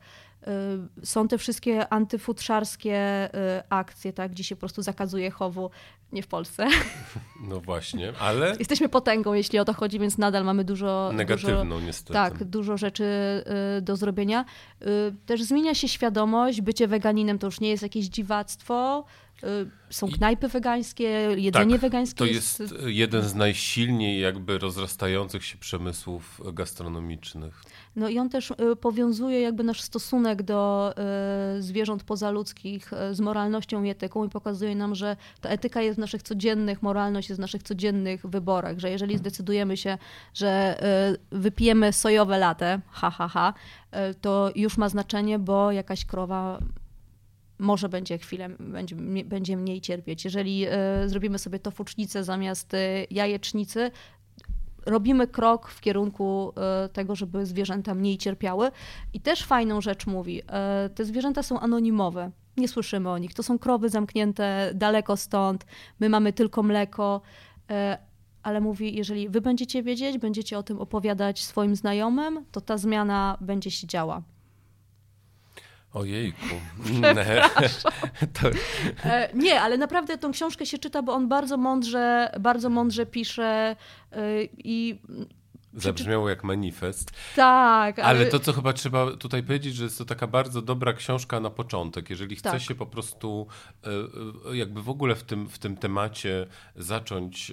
Są 1.03 1.27
te 1.27 1.37
wszystkie 1.37 1.93
antyfutrzarskie 1.93 3.29
akcje, 3.69 4.13
tak, 4.13 4.31
gdzie 4.31 4.43
się 4.43 4.55
po 4.55 4.59
prostu 4.59 4.81
zakazuje 4.81 5.31
chowu 5.31 5.69
nie 6.11 6.23
w 6.23 6.27
Polsce. 6.27 6.67
No 7.41 7.59
właśnie, 7.59 8.13
ale. 8.19 8.55
Jesteśmy 8.59 8.89
potęgą, 8.89 9.33
jeśli 9.33 9.59
o 9.59 9.65
to 9.65 9.73
chodzi, 9.73 9.99
więc 9.99 10.17
nadal 10.17 10.45
mamy 10.45 10.63
dużo. 10.63 11.11
Negatywną, 11.13 11.63
dużo, 11.63 11.85
niestety. 11.85 12.13
Tak, 12.13 12.43
dużo 12.43 12.77
rzeczy 12.77 13.03
y, 13.77 13.81
do 13.81 13.95
zrobienia. 13.95 14.45
Y, 14.81 14.85
też 15.25 15.43
zmienia 15.43 15.75
się 15.75 15.87
świadomość. 15.87 16.61
Bycie 16.61 16.87
weganinem 16.87 17.39
to 17.39 17.47
już 17.47 17.59
nie 17.59 17.69
jest 17.69 17.83
jakieś 17.83 18.05
dziwactwo. 18.05 19.05
Y, 19.43 19.69
są 19.89 20.07
knajpy 20.07 20.47
wegańskie, 20.47 21.03
jedzenie 21.37 21.71
tak, 21.71 21.81
wegańskie. 21.81 22.17
To 22.17 22.25
jest, 22.25 22.59
jest 22.59 22.75
jeden 22.85 23.23
z 23.23 23.35
najsilniej 23.35 24.19
jakby 24.19 24.57
rozrastających 24.57 25.45
się 25.45 25.57
przemysłów 25.57 26.41
gastronomicznych. 26.53 27.63
No 27.95 28.09
i 28.09 28.19
on 28.19 28.29
też 28.29 28.53
powiązuje 28.81 29.41
jakby 29.41 29.63
nasz 29.63 29.81
stosunek 29.81 30.43
do 30.43 30.93
zwierząt 31.59 32.03
pozaludzkich 32.03 32.91
z 33.11 33.19
moralnością 33.19 33.83
i 33.83 33.89
etyką 33.89 34.25
i 34.25 34.29
pokazuje 34.29 34.75
nam, 34.75 34.95
że 34.95 35.17
ta 35.41 35.49
etyka 35.49 35.81
jest 35.81 35.95
w 35.95 35.99
naszych 35.99 36.23
codziennych, 36.23 36.81
moralność 36.81 37.29
jest 37.29 37.39
w 37.39 37.41
naszych 37.41 37.63
codziennych 37.63 38.25
wyborach, 38.25 38.79
że 38.79 38.89
jeżeli 38.89 39.17
zdecydujemy 39.17 39.77
się, 39.77 39.97
że 40.33 40.79
wypijemy 41.31 41.93
sojowe 41.93 42.37
latę, 42.37 42.81
ha, 42.89 43.09
ha, 43.09 43.27
ha, 43.27 43.53
to 44.21 44.51
już 44.55 44.77
ma 44.77 44.89
znaczenie, 44.89 45.39
bo 45.39 45.71
jakaś 45.71 46.05
krowa 46.05 46.59
może 47.59 47.89
będzie 47.89 48.17
chwilę, 48.17 48.49
będzie, 48.59 48.95
będzie 49.25 49.57
mniej 49.57 49.81
cierpieć. 49.81 50.25
Jeżeli 50.25 50.65
zrobimy 51.05 51.39
sobie 51.39 51.59
tofucznicę 51.59 52.23
zamiast 52.23 52.71
jajecznicy, 53.11 53.91
robimy 54.85 55.27
krok 55.27 55.69
w 55.69 55.81
kierunku 55.81 56.53
tego, 56.93 57.15
żeby 57.15 57.45
zwierzęta 57.45 57.95
mniej 57.95 58.17
cierpiały. 58.17 58.71
I 59.13 59.21
też 59.21 59.43
fajną 59.43 59.81
rzecz 59.81 60.07
mówi, 60.07 60.41
te 60.95 61.05
zwierzęta 61.05 61.43
są 61.43 61.59
anonimowe 61.59 62.31
nie 62.59 62.67
słyszymy 62.67 63.09
o 63.09 63.17
nich. 63.17 63.33
To 63.33 63.43
są 63.43 63.59
krowy 63.59 63.89
zamknięte 63.89 64.71
daleko 64.75 65.17
stąd, 65.17 65.65
my 65.99 66.09
mamy 66.09 66.33
tylko 66.33 66.63
mleko. 66.63 67.21
E, 67.69 67.97
ale 68.43 68.61
mówi, 68.61 68.95
jeżeli 68.95 69.29
wy 69.29 69.41
będziecie 69.41 69.83
wiedzieć, 69.83 70.17
będziecie 70.17 70.57
o 70.57 70.63
tym 70.63 70.79
opowiadać 70.79 71.43
swoim 71.43 71.75
znajomym, 71.75 72.45
to 72.51 72.61
ta 72.61 72.77
zmiana 72.77 73.37
będzie 73.41 73.71
się 73.71 73.87
działa. 73.87 74.21
Ojejku. 75.93 76.55
to... 78.41 78.49
E, 79.03 79.29
nie, 79.33 79.61
ale 79.61 79.77
naprawdę 79.77 80.17
tą 80.17 80.31
książkę 80.31 80.65
się 80.65 80.77
czyta, 80.77 81.01
bo 81.01 81.13
on 81.13 81.27
bardzo 81.27 81.57
mądrze, 81.57 82.31
bardzo 82.39 82.69
mądrze 82.69 83.05
pisze 83.05 83.75
e, 84.11 84.43
i 84.57 84.99
Zabrzmiało 85.73 86.29
jak 86.29 86.43
manifest. 86.43 87.11
Tak. 87.35 87.99
Ale... 87.99 88.07
ale... 88.07 88.25
to, 88.25 88.39
co 88.39 88.53
chyba 88.53 88.73
trzeba 88.73 89.11
tutaj 89.11 89.43
powiedzieć, 89.43 89.75
że 89.75 89.83
jest 89.83 89.97
to 89.97 90.05
taka 90.05 90.27
bardzo 90.27 90.61
dobra 90.61 90.93
książka 90.93 91.39
na 91.39 91.49
początek. 91.49 92.09
Jeżeli 92.09 92.35
chce 92.35 92.51
tak. 92.51 92.61
się 92.61 92.75
po 92.75 92.85
prostu 92.85 93.47
e, 94.47 94.57
jakby 94.57 94.81
w 94.81 94.89
ogóle 94.89 95.15
w 95.15 95.23
tym, 95.23 95.49
w 95.49 95.59
tym 95.59 95.77
temacie 95.77 96.47
zacząć 96.75 97.51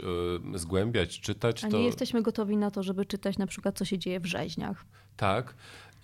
zgłębiać, 0.55 1.21
czytać, 1.21 1.65
A 1.65 1.69
to... 1.69 1.79
nie 1.79 1.85
jesteśmy 1.85 2.23
gotowi 2.23 2.57
na 2.57 2.71
to, 2.71 2.83
żeby 2.83 3.05
czytać 3.05 3.39
na 3.39 3.47
przykład, 3.47 3.79
co 3.79 3.85
się 3.85 3.99
dzieje 3.99 4.21
w 4.21 4.27
rzeźniach. 4.27 4.85
Tak. 5.17 5.55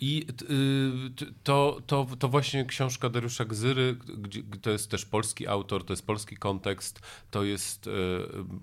I 0.03 0.27
y, 0.51 1.33
to, 1.45 1.81
to, 1.87 2.07
to 2.19 2.29
właśnie 2.29 2.65
książka 2.65 3.09
Dariusza 3.09 3.45
Gzyry, 3.45 3.97
to 4.63 4.71
jest 4.71 4.91
też 4.91 5.05
polski 5.05 5.47
autor, 5.47 5.85
to 5.85 5.93
jest 5.93 6.07
polski 6.07 6.37
kontekst, 6.37 7.01
to 7.31 7.45
jest, 7.45 7.87
y, 7.87 7.91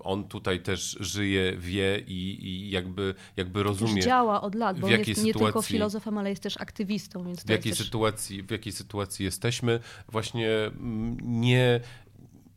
on 0.00 0.24
tutaj 0.24 0.62
też 0.62 0.96
żyje, 1.00 1.56
wie 1.56 2.02
i, 2.06 2.38
i 2.46 2.70
jakby, 2.70 3.14
jakby 3.36 3.62
rozumie. 3.62 3.94
Też 3.94 4.04
działa 4.04 4.40
od 4.40 4.54
lat, 4.54 4.80
bo 4.80 4.86
on 4.86 4.92
jest 4.92 5.04
sytuacji, 5.04 5.26
nie 5.26 5.34
tylko 5.34 5.62
filozofem, 5.62 6.18
ale 6.18 6.30
jest 6.30 6.42
też 6.42 6.56
aktywistą. 6.56 7.24
Więc 7.24 7.44
w, 7.44 7.48
jakiej 7.48 7.72
też... 7.72 7.84
sytuacji, 7.84 8.42
w 8.42 8.50
jakiej 8.50 8.72
sytuacji 8.72 9.24
jesteśmy. 9.24 9.80
Właśnie 10.08 10.70
nie, 11.22 11.80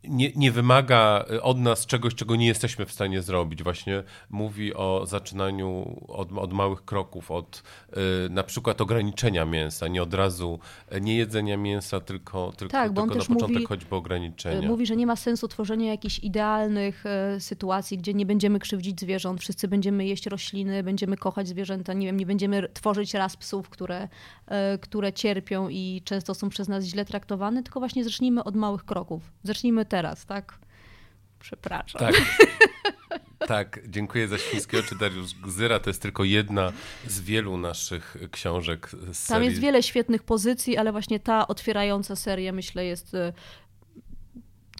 nie, 0.08 0.32
nie 0.36 0.52
wymaga 0.52 1.24
od 1.42 1.58
nas 1.58 1.86
czegoś, 1.86 2.14
czego 2.14 2.36
nie 2.36 2.46
jesteśmy 2.46 2.86
w 2.86 2.92
stanie 2.92 3.22
zrobić. 3.22 3.62
Właśnie 3.62 4.02
mówi 4.30 4.74
o 4.74 5.06
zaczynaniu 5.06 6.00
od, 6.08 6.38
od 6.38 6.52
małych 6.52 6.84
kroków, 6.84 7.30
od 7.30 7.62
y, 8.26 8.30
na 8.30 8.42
przykład 8.42 8.80
ograniczenia 8.80 9.44
mięsa, 9.44 9.88
nie 9.88 10.02
od 10.02 10.14
razu 10.14 10.58
nie 11.00 11.16
jedzenia 11.16 11.56
mięsa, 11.56 12.00
tylko, 12.00 12.52
tylko, 12.56 12.72
tak, 12.72 12.86
tylko 12.88 13.06
na 13.06 13.14
początek 13.14 13.48
mówi, 13.48 13.66
choćby 13.66 13.96
ograniczenia. 13.96 14.68
Mówi, 14.68 14.86
że 14.86 14.96
nie 14.96 15.06
ma 15.06 15.16
sensu 15.16 15.48
tworzenia 15.48 15.90
jakichś 15.90 16.18
idealnych 16.18 17.04
y, 17.36 17.40
sytuacji, 17.40 17.98
gdzie 17.98 18.14
nie 18.14 18.26
będziemy 18.26 18.58
krzywdzić 18.58 19.00
zwierząt, 19.00 19.40
wszyscy 19.40 19.68
będziemy 19.68 20.06
jeść 20.06 20.26
rośliny, 20.26 20.82
będziemy 20.82 21.16
kochać 21.16 21.48
zwierzęta, 21.48 21.92
nie 21.92 22.06
wiem, 22.06 22.16
nie 22.16 22.26
będziemy 22.26 22.68
tworzyć 22.68 23.14
ras 23.14 23.36
psów, 23.36 23.68
które, 23.68 24.04
y, 24.04 24.78
które 24.78 25.12
cierpią 25.12 25.68
i 25.68 26.02
często 26.04 26.34
są 26.34 26.48
przez 26.48 26.68
nas 26.68 26.84
źle 26.84 27.04
traktowane, 27.04 27.62
tylko 27.62 27.80
właśnie 27.80 28.04
zacznijmy 28.04 28.44
od 28.44 28.56
małych 28.56 28.84
kroków. 28.84 29.22
Zacznijmy 29.42 29.84
teraz, 29.94 30.26
tak? 30.26 30.58
Przepraszam. 31.40 32.00
Tak. 32.00 32.14
Tak, 33.46 33.80
dziękuję 33.88 34.28
za 34.28 34.38
Świńskie 34.38 34.78
Oczy. 34.78 34.94
Dariusz 34.98 35.34
Gzyra 35.34 35.80
to 35.80 35.90
jest 35.90 36.02
tylko 36.02 36.24
jedna 36.24 36.72
z 37.06 37.20
wielu 37.20 37.56
naszych 37.56 38.16
książek. 38.30 38.88
Z 38.88 39.18
serii. 39.18 39.28
Tam 39.28 39.42
jest 39.44 39.58
wiele 39.58 39.82
świetnych 39.82 40.22
pozycji, 40.22 40.76
ale 40.76 40.92
właśnie 40.92 41.20
ta 41.20 41.48
otwierająca 41.48 42.16
serię, 42.16 42.52
myślę, 42.52 42.84
jest 42.84 43.14
y, 43.14 43.32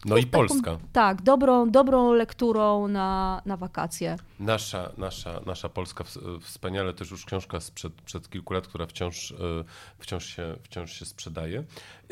no 0.05 0.17
i 0.17 0.25
Polska. 0.25 0.77
tak, 0.93 1.21
dobrą, 1.21 1.71
dobrą 1.71 2.13
lekturą 2.13 2.87
na, 2.87 3.41
na 3.45 3.57
wakacje. 3.57 4.15
Nasza, 4.39 4.91
nasza, 4.97 5.39
nasza 5.45 5.69
Polska, 5.69 6.03
wspaniale 6.41 6.93
też 6.93 7.11
już 7.11 7.25
książka 7.25 7.59
sprzed, 7.59 7.93
przed 7.93 8.29
kilku 8.29 8.53
lat, 8.53 8.67
która 8.67 8.85
wciąż, 8.85 9.31
e, 9.31 9.35
wciąż, 9.99 10.25
się, 10.25 10.55
wciąż 10.63 10.93
się 10.93 11.05
sprzedaje. 11.05 11.63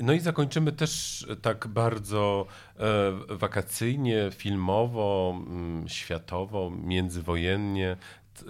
No 0.02 0.14
i 0.14 0.20
zakończymy 0.20 0.72
też 0.72 1.26
tak 1.42 1.68
bardzo 1.68 2.46
e, 2.78 3.36
wakacyjnie, 3.36 4.30
filmowo, 4.32 5.36
mm, 5.48 5.90
światowo, 5.90 6.72
międzywojennie. 6.84 7.98
E, 8.42 8.46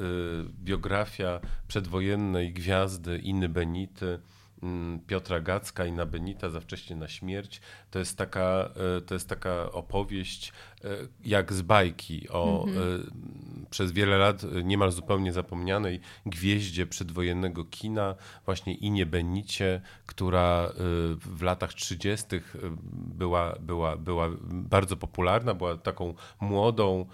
biografia 0.63 1.39
przedwojennej 1.67 2.53
gwiazdy 2.53 3.17
Inny 3.17 3.49
Benity 3.49 4.19
Piotra 5.07 5.39
Gacka 5.39 5.85
i 5.85 5.91
na 5.91 6.05
Benita 6.05 6.49
za 6.49 6.59
wcześnie 6.59 6.95
na 6.95 7.07
śmierć. 7.07 7.61
To 7.91 7.99
jest 7.99 8.17
taka, 8.17 8.69
e, 8.97 9.01
to 9.01 9.13
jest 9.13 9.29
taka 9.29 9.71
opowieść 9.71 10.53
jak 11.25 11.53
z 11.53 11.61
bajki 11.61 12.29
o 12.29 12.65
-hmm. 12.65 13.03
przez 13.69 13.91
wiele 13.91 14.17
lat 14.17 14.41
niemal 14.63 14.91
zupełnie 14.91 15.33
zapomnianej 15.33 15.99
gwieździe 16.25 16.87
przedwojennego 16.87 17.65
kina, 17.65 18.15
właśnie 18.45 18.73
Inie 18.73 19.05
Benicie, 19.05 19.81
która 20.05 20.69
w 21.19 21.41
latach 21.41 21.73
30. 21.73 22.25
była, 22.93 23.55
była, 23.59 23.97
była 23.97 24.29
bardzo 24.43 24.97
popularna, 24.97 25.53
była 25.53 25.77
taką 25.77 26.13
młodą, 26.41 27.05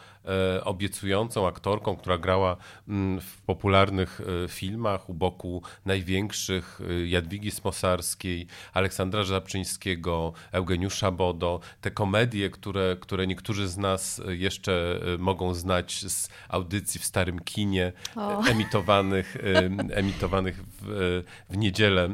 obiecującą 0.63 1.47
aktorką, 1.47 1.95
która 1.95 2.17
grała 2.17 2.57
mm, 2.87 3.21
w 3.21 3.41
popularnych 3.41 4.21
filmach 4.47 5.09
u 5.09 5.13
boku 5.13 5.61
największych 5.85 6.81
Jadwigi 7.05 7.51
Smosarskiej, 7.51 8.47
Aleksandra 8.73 9.23
Żabczyńskiego, 9.23 10.33
Eugeniusza 10.51 11.11
Bodo, 11.11 11.59
te 11.81 11.91
komedie, 11.91 12.49
które, 12.49 12.97
które 12.99 13.27
niektórzy 13.27 13.58
z 13.67 13.77
nas 13.77 14.21
jeszcze 14.27 14.99
e, 15.13 15.17
mogą 15.17 15.53
znać 15.53 16.05
z 16.11 16.29
audycji 16.49 16.99
w 16.99 17.05
starym 17.05 17.39
kinie, 17.39 17.93
o. 18.15 18.43
emitowanych, 18.43 19.37
emitowanych 19.91 20.63
w, 20.81 21.23
w 21.49 21.57
niedzielę 21.57 22.05
e, 22.05 22.09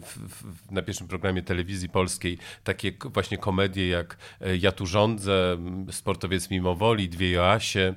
w, 0.00 0.18
w, 0.28 0.72
na 0.72 0.82
pierwszym 0.82 1.08
programie 1.08 1.42
telewizji 1.42 1.88
polskiej. 1.88 2.38
Takie 2.64 2.92
właśnie 3.04 3.38
komedie 3.38 3.88
jak 3.88 4.16
e, 4.40 4.56
Ja 4.56 4.72
tu 4.72 4.86
rządzę, 4.86 5.56
Sportowiec 5.90 6.50
mimowoli, 6.50 7.08
Dwie 7.08 7.30
Joasie, 7.30 7.94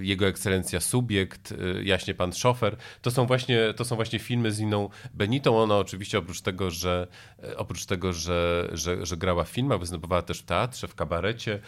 Jego 0.00 0.26
Ekscelencja 0.26 0.80
Subiekt, 0.80 1.54
Jaśnie 1.82 2.14
Pan 2.14 2.32
Szofer. 2.32 2.76
To 3.02 3.10
są 3.10 3.26
właśnie, 3.26 3.74
to 3.76 3.84
są 3.84 3.96
właśnie 3.96 4.18
filmy 4.18 4.52
z 4.52 4.60
Iną 4.60 4.88
Benitą, 5.14 5.58
ona 5.58 5.76
oczywiście 5.78 6.18
oprócz 6.18 6.40
tego, 6.40 6.70
że, 6.70 7.06
e, 7.42 7.56
oprócz 7.56 7.86
tego, 7.86 8.12
że, 8.12 8.68
że, 8.72 9.06
że 9.06 9.16
grała 9.16 9.44
w 9.44 9.48
filmach, 9.48 9.78
występowała 9.78 10.22
też 10.22 10.38
w 10.38 10.42
teatrze, 10.42 10.88
w 10.88 10.94
kabarecie, 10.94 11.60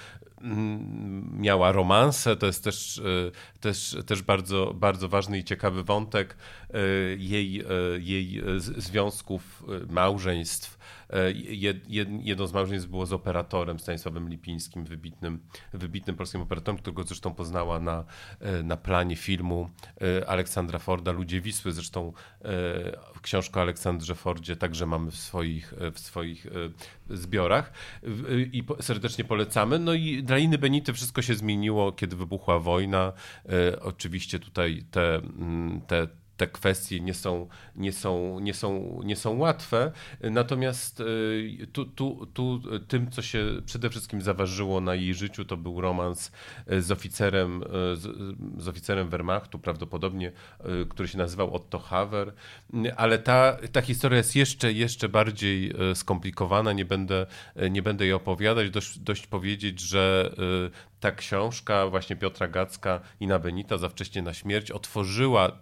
miała 1.32 1.72
romanse, 1.72 2.36
to 2.36 2.46
jest 2.46 2.64
też, 2.64 2.98
e, 2.98 3.60
też, 3.60 3.96
też 4.06 4.22
bardzo, 4.22 4.74
bardzo 4.74 5.08
ważny 5.08 5.38
i 5.38 5.44
ciekawy 5.44 5.84
wątek 5.84 6.36
e, 6.70 6.78
jej, 7.16 7.64
jej 7.98 8.42
związków, 8.58 9.64
małżeństw. 9.88 10.78
Jedno 12.20 12.46
z 12.46 12.52
małżeństw 12.52 12.88
było 12.88 13.06
z 13.06 13.12
operatorem 13.12 13.78
Stanisławem 13.78 14.28
Lipińskim, 14.28 14.84
wybitnym, 14.84 15.40
wybitnym 15.72 16.16
polskim 16.16 16.40
operatorem, 16.40 16.78
którego 16.78 17.02
zresztą 17.02 17.34
poznała 17.34 17.80
na, 17.80 18.04
na 18.64 18.76
planie 18.76 19.16
filmu 19.16 19.70
Aleksandra 20.26 20.78
Forda, 20.78 21.12
Ludzie 21.12 21.40
Wisły. 21.40 21.72
Zresztą 21.72 22.12
książkę 23.22 23.60
o 23.60 23.62
Aleksandrze 23.62 24.14
Fordzie 24.14 24.56
także 24.56 24.86
mamy 24.86 25.10
w 25.10 25.16
swoich, 25.16 25.74
w 25.92 25.98
swoich 25.98 26.46
zbiorach 27.10 27.72
i 28.52 28.64
serdecznie 28.80 29.24
polecamy. 29.24 29.78
No 29.78 29.94
i 29.94 30.22
dla 30.22 30.38
Iny 30.38 30.58
Benity 30.58 30.92
wszystko 30.92 31.22
się 31.22 31.34
zmieniło, 31.34 31.92
kiedy 31.92 32.16
wybuchła 32.16 32.58
wojna. 32.58 33.12
Oczywiście 33.80 34.38
tutaj 34.38 34.84
te, 34.90 35.14
mm, 35.14 35.80
te 35.80 36.08
te 36.36 36.46
kwestie 36.46 37.00
nie 37.00 37.14
są, 37.14 37.48
nie 37.76 37.92
są, 37.92 38.40
nie 38.40 38.54
są, 38.54 39.00
nie 39.04 39.16
są 39.16 39.38
łatwe. 39.38 39.92
Natomiast 40.20 41.00
y, 41.00 41.66
tu, 41.72 41.84
tu, 41.84 42.26
tu 42.34 42.60
tym, 42.88 43.10
co 43.10 43.22
się 43.22 43.44
przede 43.66 43.90
wszystkim 43.90 44.22
zaważyło 44.22 44.80
na 44.80 44.94
jej 44.94 45.14
życiu, 45.14 45.44
to 45.44 45.56
był 45.56 45.80
romans 45.80 46.32
y, 46.72 46.82
z 46.82 46.90
oficerem, 46.90 47.62
y, 47.62 47.66
z, 47.96 48.02
z 48.58 48.68
oficerem 48.68 49.08
Wehrmachtu, 49.08 49.58
prawdopodobnie, 49.58 50.32
który 50.88 51.08
się 51.08 51.18
nazywał 51.18 51.54
Otto 51.54 51.78
Haver. 51.78 52.32
Ale 52.96 53.18
ta, 53.18 53.56
ta 53.72 53.80
historia 53.80 54.16
jest 54.16 54.36
jeszcze, 54.36 54.72
jeszcze 54.72 55.08
bardziej 55.08 55.72
skomplikowana. 55.94 56.72
Nie 56.72 56.84
będę, 56.84 57.26
nie 57.70 57.82
będę 57.82 58.04
jej 58.04 58.14
opowiadać. 58.14 58.70
Dość, 58.70 58.98
dość 58.98 59.26
powiedzieć, 59.26 59.80
że 59.80 60.34
ta 61.04 61.12
książka 61.12 61.86
właśnie 61.86 62.16
Piotra 62.16 62.48
Gacka 62.48 63.00
i 63.20 63.26
Benita 63.38 63.78
za 63.78 63.88
wcześnie 63.88 64.22
na 64.22 64.34
śmierć 64.34 64.70
otworzyła 64.70 65.52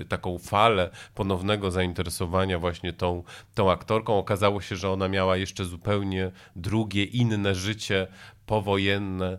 y, 0.00 0.04
taką 0.04 0.38
falę 0.38 0.90
ponownego 1.14 1.70
zainteresowania 1.70 2.58
właśnie 2.58 2.92
tą, 2.92 3.22
tą 3.54 3.70
aktorką. 3.70 4.18
Okazało 4.18 4.60
się, 4.60 4.76
że 4.76 4.90
ona 4.90 5.08
miała 5.08 5.36
jeszcze 5.36 5.64
zupełnie 5.64 6.30
drugie, 6.56 7.04
inne 7.04 7.54
życie 7.54 8.06
powojenne 8.52 9.32
e, 9.32 9.38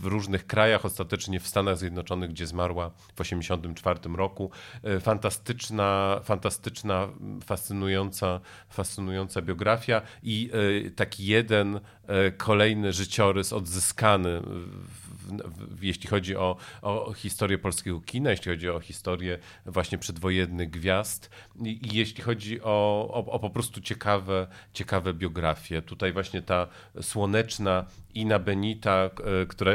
w 0.00 0.04
różnych 0.04 0.46
krajach, 0.46 0.84
ostatecznie 0.84 1.40
w 1.40 1.46
Stanach 1.46 1.78
Zjednoczonych, 1.78 2.30
gdzie 2.30 2.46
zmarła 2.46 2.90
w 2.90 3.12
1984 3.12 4.16
roku. 4.16 4.50
E, 4.82 5.00
fantastyczna, 5.00 6.20
fantastyczna, 6.24 7.08
fascynująca, 7.44 8.40
fascynująca 8.68 9.42
biografia 9.42 10.02
i 10.22 10.50
e, 10.86 10.90
taki 10.90 11.26
jeden 11.26 11.80
kolejny 12.36 12.92
życiorys 12.92 13.52
odzyskany 13.52 14.42
jeśli 15.82 16.08
chodzi 16.08 16.36
o, 16.36 16.56
o 16.82 17.12
historię 17.12 17.58
polskiego 17.58 18.00
kina, 18.00 18.30
jeśli 18.30 18.52
chodzi 18.52 18.70
o 18.70 18.80
historię 18.80 19.38
właśnie 19.66 19.98
przedwojennych 19.98 20.70
gwiazd 20.70 21.30
i, 21.64 21.86
i 21.86 21.96
jeśli 21.96 22.22
chodzi 22.22 22.62
o, 22.62 23.08
o, 23.12 23.26
o, 23.26 23.38
po 23.38 23.50
prostu 23.50 23.80
ciekawe, 23.80 24.46
ciekawe 24.72 25.14
biografie. 25.14 25.82
Tutaj 25.82 26.12
właśnie 26.12 26.42
ta 26.42 26.66
słoneczna 27.00 27.84
Ina 28.14 28.38
Benita, 28.38 29.10
e, 29.42 29.46
która 29.46 29.72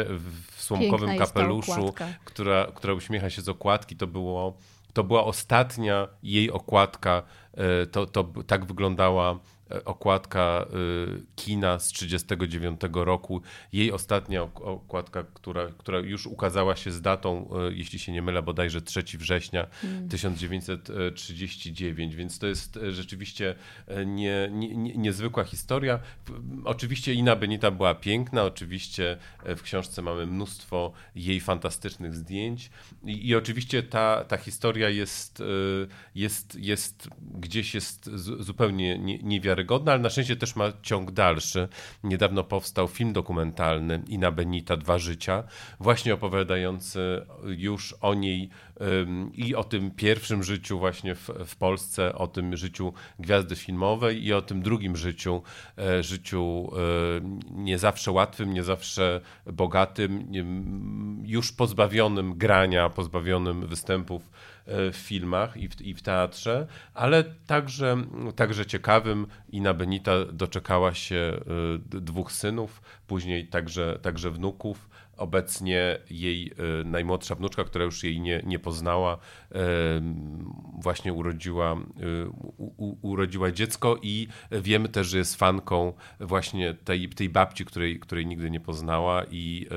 w 0.54 0.64
słomkowym 0.64 1.18
kapeluszu, 1.18 1.94
która, 2.26 2.68
która 2.76 2.94
uśmiecha 2.94 3.30
się 3.30 3.42
z 3.42 3.50
okładki, 3.50 3.96
to 3.96 4.08
było 4.08 4.58
to 4.94 5.04
była 5.04 5.24
ostatnia 5.24 6.08
jej 6.24 6.52
okładka. 6.52 7.24
E, 7.54 7.86
to, 7.86 8.06
to 8.06 8.24
tak 8.48 8.66
wyglądała 8.66 9.40
okładka 9.86 10.66
y, 10.66 10.68
kina 11.36 11.80
z 11.80 11.92
1939 11.92 12.82
roku. 12.94 13.42
Jej 13.74 13.92
ostatnia 13.92 14.44
okładka, 14.44 15.24
która, 15.34 15.68
która 15.78 16.00
już 16.00 16.28
ukazała 16.28 16.76
się 16.76 16.92
z 16.92 17.02
datą, 17.02 17.50
y, 17.70 17.74
jeśli 17.76 18.00
się 18.00 18.12
nie 18.12 18.22
mylę, 18.22 18.42
bodajże 18.42 18.82
3 18.82 19.04
września 19.18 19.68
hmm. 19.82 20.10
1939, 20.10 22.16
więc 22.16 22.40
to 22.40 22.48
jest 22.48 22.78
y, 22.78 22.92
rzeczywiście 22.92 23.56
nie, 24.06 24.50
nie, 24.52 24.76
nie, 24.76 24.98
niezwykła 24.98 25.44
historia. 25.44 26.00
Oczywiście 26.66 27.14
Ina 27.14 27.36
Benita 27.36 27.72
była 27.72 27.96
piękna, 27.96 28.44
oczywiście 28.44 29.18
w 29.46 29.62
książce 29.62 30.02
mamy 30.02 30.28
mnóstwo 30.28 30.92
jej 31.16 31.40
fantastycznych 31.40 32.16
zdjęć 32.16 32.70
i, 33.04 33.28
i 33.28 33.36
oczywiście 33.36 33.84
ta, 33.84 34.26
ta 34.28 34.38
historia 34.38 34.90
jest, 34.90 35.44
jest, 36.16 36.56
jest 36.56 37.10
gdzieś 37.34 37.76
jest 37.76 38.10
zupełnie 38.40 39.00
niewiarygodna 39.24 39.61
wiarygodna, 39.62 39.92
ale 39.92 40.02
na 40.02 40.10
szczęście 40.10 40.36
też 40.36 40.56
ma 40.56 40.72
ciąg 40.82 41.12
dalszy. 41.12 41.68
Niedawno 42.04 42.44
powstał 42.44 42.88
film 42.88 43.14
dokumentalny 43.14 44.04
Ina 44.08 44.32
Benita 44.32 44.78
Dwa 44.78 44.98
Życia, 44.98 45.44
właśnie 45.80 46.14
opowiadający 46.14 47.26
już 47.44 47.96
o 48.02 48.14
niej 48.14 48.50
i 49.34 49.56
o 49.56 49.64
tym 49.64 49.92
pierwszym 49.92 50.44
życiu 50.44 50.80
właśnie 50.80 51.16
w, 51.16 51.30
w 51.46 51.56
Polsce, 51.56 52.16
o 52.16 52.28
tym 52.28 52.58
życiu 52.58 52.94
gwiazdy 53.20 53.56
filmowej 53.56 54.26
i 54.26 54.34
o 54.34 54.42
tym 54.42 54.62
drugim 54.62 54.98
życiu, 54.98 55.44
e, 55.78 56.04
życiu 56.04 56.72
e, 56.74 57.22
nie 57.52 57.78
zawsze 57.78 58.12
łatwym, 58.12 58.54
nie 58.54 58.64
zawsze 58.64 59.22
bogatym, 59.46 60.28
już 61.26 61.52
pozbawionym 61.52 62.38
grania, 62.38 62.90
pozbawionym 62.90 63.68
występów 63.68 64.32
w 64.92 64.96
filmach 64.96 65.58
i 65.58 65.70
w, 65.70 65.82
i 65.82 65.94
w 65.94 66.02
teatrze, 66.02 66.68
ale 66.94 67.24
także, 67.24 67.98
także 68.36 68.66
ciekawym. 68.66 69.28
Ina 69.50 69.74
Benita 69.74 70.26
doczekała 70.26 70.94
się 70.94 71.16
e, 71.16 72.00
dwóch 72.02 72.32
synów, 72.32 72.82
później 73.08 73.48
także, 73.48 74.00
także 74.02 74.32
wnuków. 74.32 74.90
Obecnie 75.22 75.98
jej 76.10 76.52
e, 76.52 76.84
najmłodsza 76.84 77.36
wnuczka, 77.36 77.64
która 77.64 77.86
już 77.86 78.04
jej 78.04 78.22
nie, 78.22 78.42
nie 78.46 78.60
poznała, 78.60 79.18
właśnie 80.82 81.14
urodziła, 81.14 81.76
urodziła 83.02 83.52
dziecko 83.52 83.98
i 84.02 84.28
wiemy 84.52 84.90
też, 84.90 85.08
że 85.08 85.18
jest 85.18 85.36
fanką 85.36 85.94
właśnie 86.20 86.74
tej, 86.74 87.10
tej 87.10 87.30
babci, 87.30 87.66
której, 87.66 88.00
której 88.00 88.26
nigdy 88.26 88.52
nie 88.52 88.60
poznała 88.60 89.24
i 89.32 89.68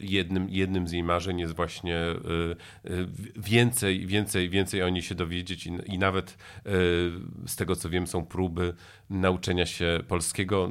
jednym, 0.00 0.48
jednym 0.50 0.88
z 0.88 0.92
jej 0.92 1.02
marzeń 1.02 1.40
jest 1.40 1.56
właśnie 1.56 1.98
więcej, 3.36 4.06
więcej, 4.06 4.50
więcej 4.50 4.82
o 4.82 4.88
niej 4.88 5.02
się 5.02 5.14
dowiedzieć 5.14 5.66
i, 5.66 5.70
i 5.86 5.98
nawet 5.98 6.38
z 7.46 7.56
tego 7.56 7.76
co 7.76 7.90
wiem 7.90 8.06
są 8.06 8.26
próby 8.26 8.74
nauczenia 9.10 9.66
się 9.66 10.00
polskiego. 10.08 10.70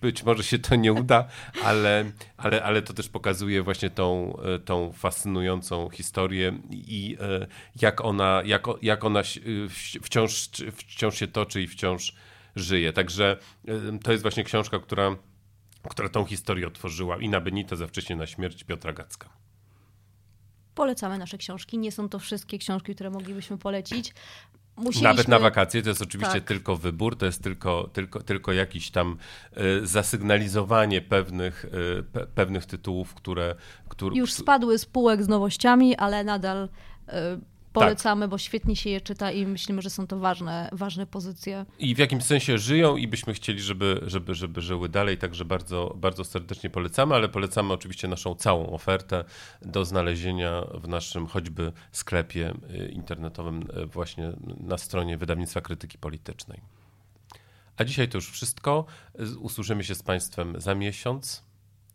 Być 0.00 0.22
może 0.22 0.42
się 0.42 0.58
to 0.58 0.76
nie 0.76 0.92
uda, 0.92 1.28
ale, 1.64 2.04
ale, 2.36 2.62
ale 2.62 2.82
to 2.84 2.94
też 2.94 3.08
pokazuje 3.08 3.62
właśnie 3.62 3.90
tą, 3.90 4.38
tą 4.64 4.92
fascynującą 4.92 5.90
historię 5.90 6.58
i 6.70 7.16
jak 7.80 8.04
ona, 8.04 8.42
jak, 8.44 8.66
jak 8.82 9.04
ona 9.04 9.22
wciąż, 10.02 10.48
wciąż 10.72 11.18
się 11.18 11.26
toczy 11.26 11.62
i 11.62 11.66
wciąż 11.66 12.14
żyje. 12.56 12.92
Także 12.92 13.36
to 14.02 14.12
jest 14.12 14.22
właśnie 14.22 14.44
książka, 14.44 14.78
która 14.78 15.16
która 15.88 16.08
tą 16.08 16.24
historię 16.24 16.66
otworzyła 16.66 17.16
i 17.18 17.28
na 17.28 17.40
Benito 17.40 17.76
za 17.76 17.86
wcześnie 17.86 18.16
na 18.16 18.26
śmierć 18.26 18.64
Piotra 18.64 18.92
Gacka. 18.92 19.28
Polecamy 20.74 21.18
nasze 21.18 21.38
książki. 21.38 21.78
Nie 21.78 21.92
są 21.92 22.08
to 22.08 22.18
wszystkie 22.18 22.58
książki, 22.58 22.94
które 22.94 23.10
moglibyśmy 23.10 23.58
polecić. 23.58 24.14
Musieliśmy... 24.76 25.08
Nawet 25.08 25.28
na 25.28 25.38
wakacje 25.38 25.82
to 25.82 25.88
jest 25.88 26.02
oczywiście 26.02 26.34
tak. 26.34 26.44
tylko 26.44 26.76
wybór, 26.76 27.16
to 27.16 27.26
jest 27.26 27.42
tylko, 27.42 27.90
tylko, 27.92 28.22
tylko 28.22 28.52
jakiś 28.52 28.90
tam 28.90 29.16
y, 29.82 29.86
zasygnalizowanie 29.86 31.00
pewnych, 31.00 31.64
y, 31.64 32.02
pe, 32.02 32.26
pewnych 32.26 32.66
tytułów, 32.66 33.14
które, 33.14 33.54
które. 33.88 34.16
Już 34.16 34.32
spadły 34.32 34.78
z 34.78 34.86
półek 34.86 35.22
z 35.22 35.28
nowościami, 35.28 35.96
ale 35.96 36.24
nadal 36.24 36.64
y, 36.64 37.12
polecamy, 37.74 38.22
tak. 38.22 38.30
bo 38.30 38.38
świetnie 38.38 38.76
się 38.76 38.90
je 38.90 39.00
czyta 39.00 39.30
i 39.30 39.46
myślimy, 39.46 39.82
że 39.82 39.90
są 39.90 40.06
to 40.06 40.18
ważne, 40.18 40.68
ważne 40.72 41.06
pozycje. 41.06 41.66
I 41.78 41.94
w 41.94 41.98
jakimś 41.98 42.24
sensie 42.24 42.58
żyją 42.58 42.96
i 42.96 43.08
byśmy 43.08 43.34
chcieli, 43.34 43.60
żeby, 43.60 44.00
żeby, 44.06 44.34
żeby 44.34 44.60
żyły 44.60 44.88
dalej, 44.88 45.18
także 45.18 45.44
bardzo, 45.44 45.94
bardzo 45.96 46.24
serdecznie 46.24 46.70
polecamy, 46.70 47.14
ale 47.14 47.28
polecamy 47.28 47.72
oczywiście 47.72 48.08
naszą 48.08 48.34
całą 48.34 48.70
ofertę 48.70 49.24
do 49.62 49.84
znalezienia 49.84 50.64
w 50.74 50.88
naszym 50.88 51.26
choćby 51.26 51.72
sklepie 51.92 52.54
y, 52.70 52.88
internetowym 52.88 53.62
y, 53.62 53.86
właśnie 53.86 54.32
na 54.60 54.78
stronie 54.78 55.18
Wydawnictwa 55.18 55.60
Krytyki 55.60 55.98
Politycznej. 55.98 56.60
A 57.76 57.84
dzisiaj 57.84 58.08
to 58.08 58.18
już 58.18 58.30
wszystko. 58.30 58.84
Usłyszymy 59.40 59.84
się 59.84 59.94
z 59.94 60.02
Państwem 60.02 60.60
za 60.60 60.74
miesiąc. 60.74 61.42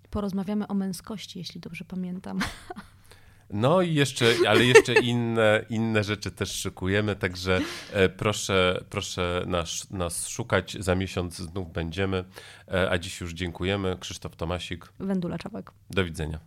Porozmawiamy 0.10 0.68
o 0.68 0.74
męskości, 0.74 1.40
jeśli 1.40 1.62
dobrze 1.62 1.86
pamiętam. 1.86 2.40
No 3.50 3.82
i 3.82 3.94
jeszcze, 3.94 4.26
ale 4.48 4.66
jeszcze 4.66 4.94
inne, 5.14 5.66
inne 5.70 6.04
rzeczy 6.04 6.32
też 6.32 6.52
szykujemy, 6.52 7.16
także 7.16 7.62
e, 7.94 8.10
proszę, 8.10 8.84
proszę 8.90 9.44
nas, 9.48 9.92
nas 9.92 10.28
szukać. 10.28 10.78
Za 10.80 10.96
miesiąc 10.96 11.38
znów 11.38 11.72
będziemy. 11.72 12.24
E, 12.68 12.90
a 12.90 12.98
dziś 12.98 13.22
już 13.22 13.34
dziękujemy. 13.34 13.98
Krzysztof 14.00 14.36
Tomasik. 14.36 14.94
Wendula 15.00 15.38
Czapek. 15.38 15.72
Do 15.90 16.06
widzenia. 16.06 16.40